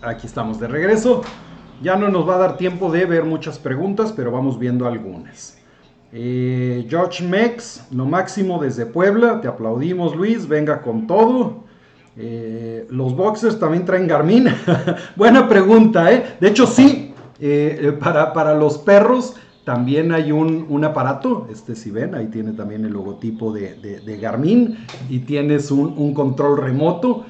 Aquí 0.00 0.26
estamos 0.26 0.58
de 0.58 0.68
regreso. 0.68 1.22
Ya 1.82 1.96
no 1.96 2.08
nos 2.08 2.28
va 2.28 2.36
a 2.36 2.38
dar 2.38 2.56
tiempo 2.56 2.90
de 2.90 3.04
ver 3.06 3.24
muchas 3.24 3.58
preguntas, 3.58 4.12
pero 4.14 4.30
vamos 4.30 4.58
viendo 4.58 4.86
algunas. 4.86 5.58
Eh, 6.12 6.86
George 6.88 7.24
Mex, 7.24 7.86
lo 7.90 8.04
máximo 8.04 8.62
desde 8.62 8.86
Puebla, 8.86 9.40
te 9.40 9.48
aplaudimos 9.48 10.14
Luis, 10.14 10.46
venga 10.46 10.82
con 10.82 11.06
todo. 11.06 11.64
Eh, 12.16 12.86
los 12.90 13.16
boxers 13.16 13.58
también 13.58 13.84
traen 13.84 14.06
Garmin. 14.06 14.48
Buena 15.16 15.48
pregunta, 15.48 16.12
¿eh? 16.12 16.36
De 16.38 16.48
hecho, 16.48 16.66
sí, 16.66 17.14
eh, 17.40 17.96
para, 17.98 18.32
para, 18.32 18.54
los 18.54 18.78
perros 18.78 19.34
también 19.64 20.12
hay 20.12 20.32
un, 20.32 20.84
aparato. 20.84 21.46
Este, 21.50 21.76
si 21.76 21.90
ven, 21.90 22.14
ahí 22.14 22.26
tiene 22.26 22.52
también 22.52 22.84
el 22.84 22.92
logotipo 22.92 23.52
de, 23.52 24.18
Garmin 24.20 24.76
y 25.08 25.20
tienes 25.20 25.70
un, 25.70 26.14
control 26.14 26.58
remoto. 26.58 27.24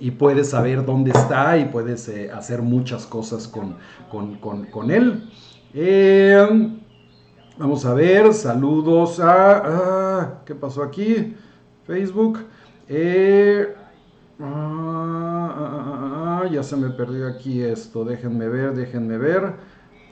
Y 0.00 0.10
puedes 0.12 0.50
saber 0.50 0.84
dónde 0.84 1.10
está 1.10 1.56
y 1.58 1.66
puedes 1.66 2.10
hacer 2.34 2.62
muchas 2.62 3.06
cosas 3.06 3.48
con, 3.48 3.76
con 4.40 4.90
él. 4.90 5.30
vamos 7.58 7.84
a 7.86 7.94
ver, 7.94 8.34
saludos 8.34 9.20
a... 9.20 9.62
Ah, 9.64 10.42
¿Qué 10.44 10.54
pasó 10.54 10.82
aquí? 10.82 11.34
Facebook. 11.86 12.38
Eh, 12.88 13.74
ah, 14.40 15.54
ah, 16.42 16.48
ya 16.50 16.62
se 16.62 16.76
me 16.76 16.90
perdió 16.90 17.28
aquí 17.28 17.62
esto. 17.62 18.04
Déjenme 18.04 18.48
ver, 18.48 18.74
déjenme 18.74 19.18
ver. 19.18 19.54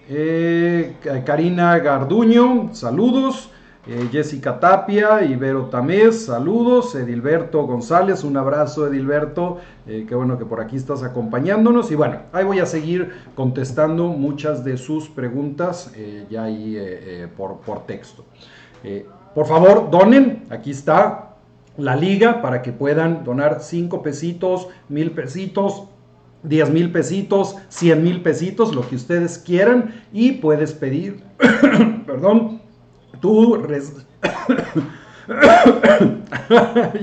Eh, 0.09 0.97
Karina 1.25 1.79
Garduño, 1.79 2.71
saludos. 2.75 3.51
Eh, 3.91 4.09
Jessica 4.13 4.61
Tapia, 4.61 5.25
Ibero 5.25 5.65
Tamés, 5.65 6.27
saludos. 6.27 6.95
Edilberto 6.95 7.67
González, 7.67 8.23
un 8.23 8.37
abrazo, 8.37 8.87
Edilberto. 8.87 9.59
qué 9.85 10.15
bueno 10.15 10.39
que 10.39 10.45
por 10.45 10.61
aquí 10.61 10.77
estás 10.77 11.03
acompañándonos. 11.03 11.91
Y 11.91 11.97
bueno, 11.97 12.19
ahí 12.33 12.45
voy 12.45 12.61
a 12.61 12.67
seguir 12.67 13.11
contestando 13.35 14.07
muchas 14.07 14.63
de 14.63 14.77
sus 14.77 15.09
preguntas 15.09 15.93
ya 16.31 16.45
ahí 16.45 17.29
por, 17.37 17.63
por 17.63 17.85
texto. 17.85 18.25
por 19.35 19.47
favor, 19.47 19.91
donen. 19.91 20.45
Aquí 20.51 20.71
está 20.71 21.35
la 21.77 21.97
liga 21.97 22.43
para 22.43 22.63
que 22.63 22.71
puedan 22.71 23.25
donar 23.25 23.59
5 23.61 24.05
pesitos, 24.05 24.69
mil 24.89 25.11
pesitos, 25.11 25.89
10 26.45 26.71
mil 26.71 26.93
pesitos, 26.93 27.57
100 27.69 28.05
mil 28.05 28.23
pesitos, 28.23 28.73
lo 28.73 28.89
que 28.89 28.95
ustedes 28.95 29.37
quieran 29.39 30.05
y 30.13 30.33
puedes 30.33 30.75
pedir, 30.75 31.25
perdón, 32.07 32.60
tu... 33.21 33.57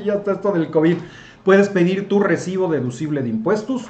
ya 0.06 0.14
está 0.14 0.34
esto 0.34 0.52
del 0.52 0.70
COVID. 0.70 0.98
Puedes 1.44 1.70
pedir 1.70 2.08
tu 2.08 2.20
recibo 2.20 2.68
deducible 2.68 3.22
de 3.22 3.30
impuestos. 3.30 3.86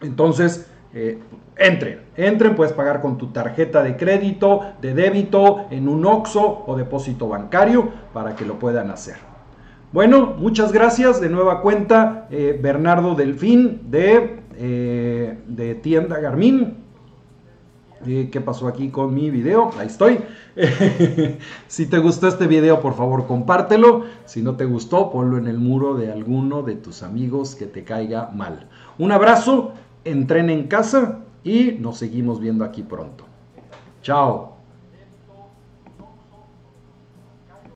Entonces, 0.00 0.66
eh, 0.92 1.18
entren, 1.56 2.00
entren, 2.16 2.56
puedes 2.56 2.72
pagar 2.72 3.00
con 3.00 3.16
tu 3.16 3.28
tarjeta 3.28 3.82
de 3.82 3.96
crédito, 3.96 4.72
de 4.80 4.94
débito, 4.94 5.66
en 5.70 5.88
un 5.88 6.04
OXO 6.04 6.64
o 6.66 6.76
depósito 6.76 7.28
bancario 7.28 7.90
para 8.12 8.34
que 8.34 8.44
lo 8.44 8.58
puedan 8.58 8.90
hacer. 8.90 9.16
Bueno, 9.92 10.34
muchas 10.38 10.72
gracias. 10.72 11.20
De 11.20 11.28
nueva 11.28 11.62
cuenta, 11.62 12.26
eh, 12.30 12.58
Bernardo 12.60 13.14
Delfín 13.14 13.90
de, 13.90 14.40
eh, 14.56 15.38
de 15.46 15.74
Tienda 15.76 16.20
Garmin. 16.20 16.79
¿Qué 18.04 18.40
pasó 18.40 18.66
aquí 18.66 18.88
con 18.88 19.12
mi 19.12 19.30
video? 19.30 19.70
Ahí 19.78 19.86
estoy. 19.86 20.20
si 21.68 21.86
te 21.86 21.98
gustó 21.98 22.28
este 22.28 22.46
video, 22.46 22.80
por 22.80 22.94
favor, 22.94 23.26
compártelo. 23.26 24.04
Si 24.24 24.40
no 24.40 24.56
te 24.56 24.64
gustó, 24.64 25.10
ponlo 25.10 25.36
en 25.36 25.46
el 25.46 25.58
muro 25.58 25.94
de 25.94 26.10
alguno 26.10 26.62
de 26.62 26.76
tus 26.76 27.02
amigos 27.02 27.54
que 27.54 27.66
te 27.66 27.84
caiga 27.84 28.30
mal. 28.34 28.68
Un 28.98 29.12
abrazo, 29.12 29.74
entren 30.04 30.48
en 30.48 30.66
casa 30.66 31.18
y 31.44 31.72
nos 31.72 31.98
seguimos 31.98 32.40
viendo 32.40 32.64
aquí 32.64 32.82
pronto. 32.82 33.24
Chao. 34.02 34.49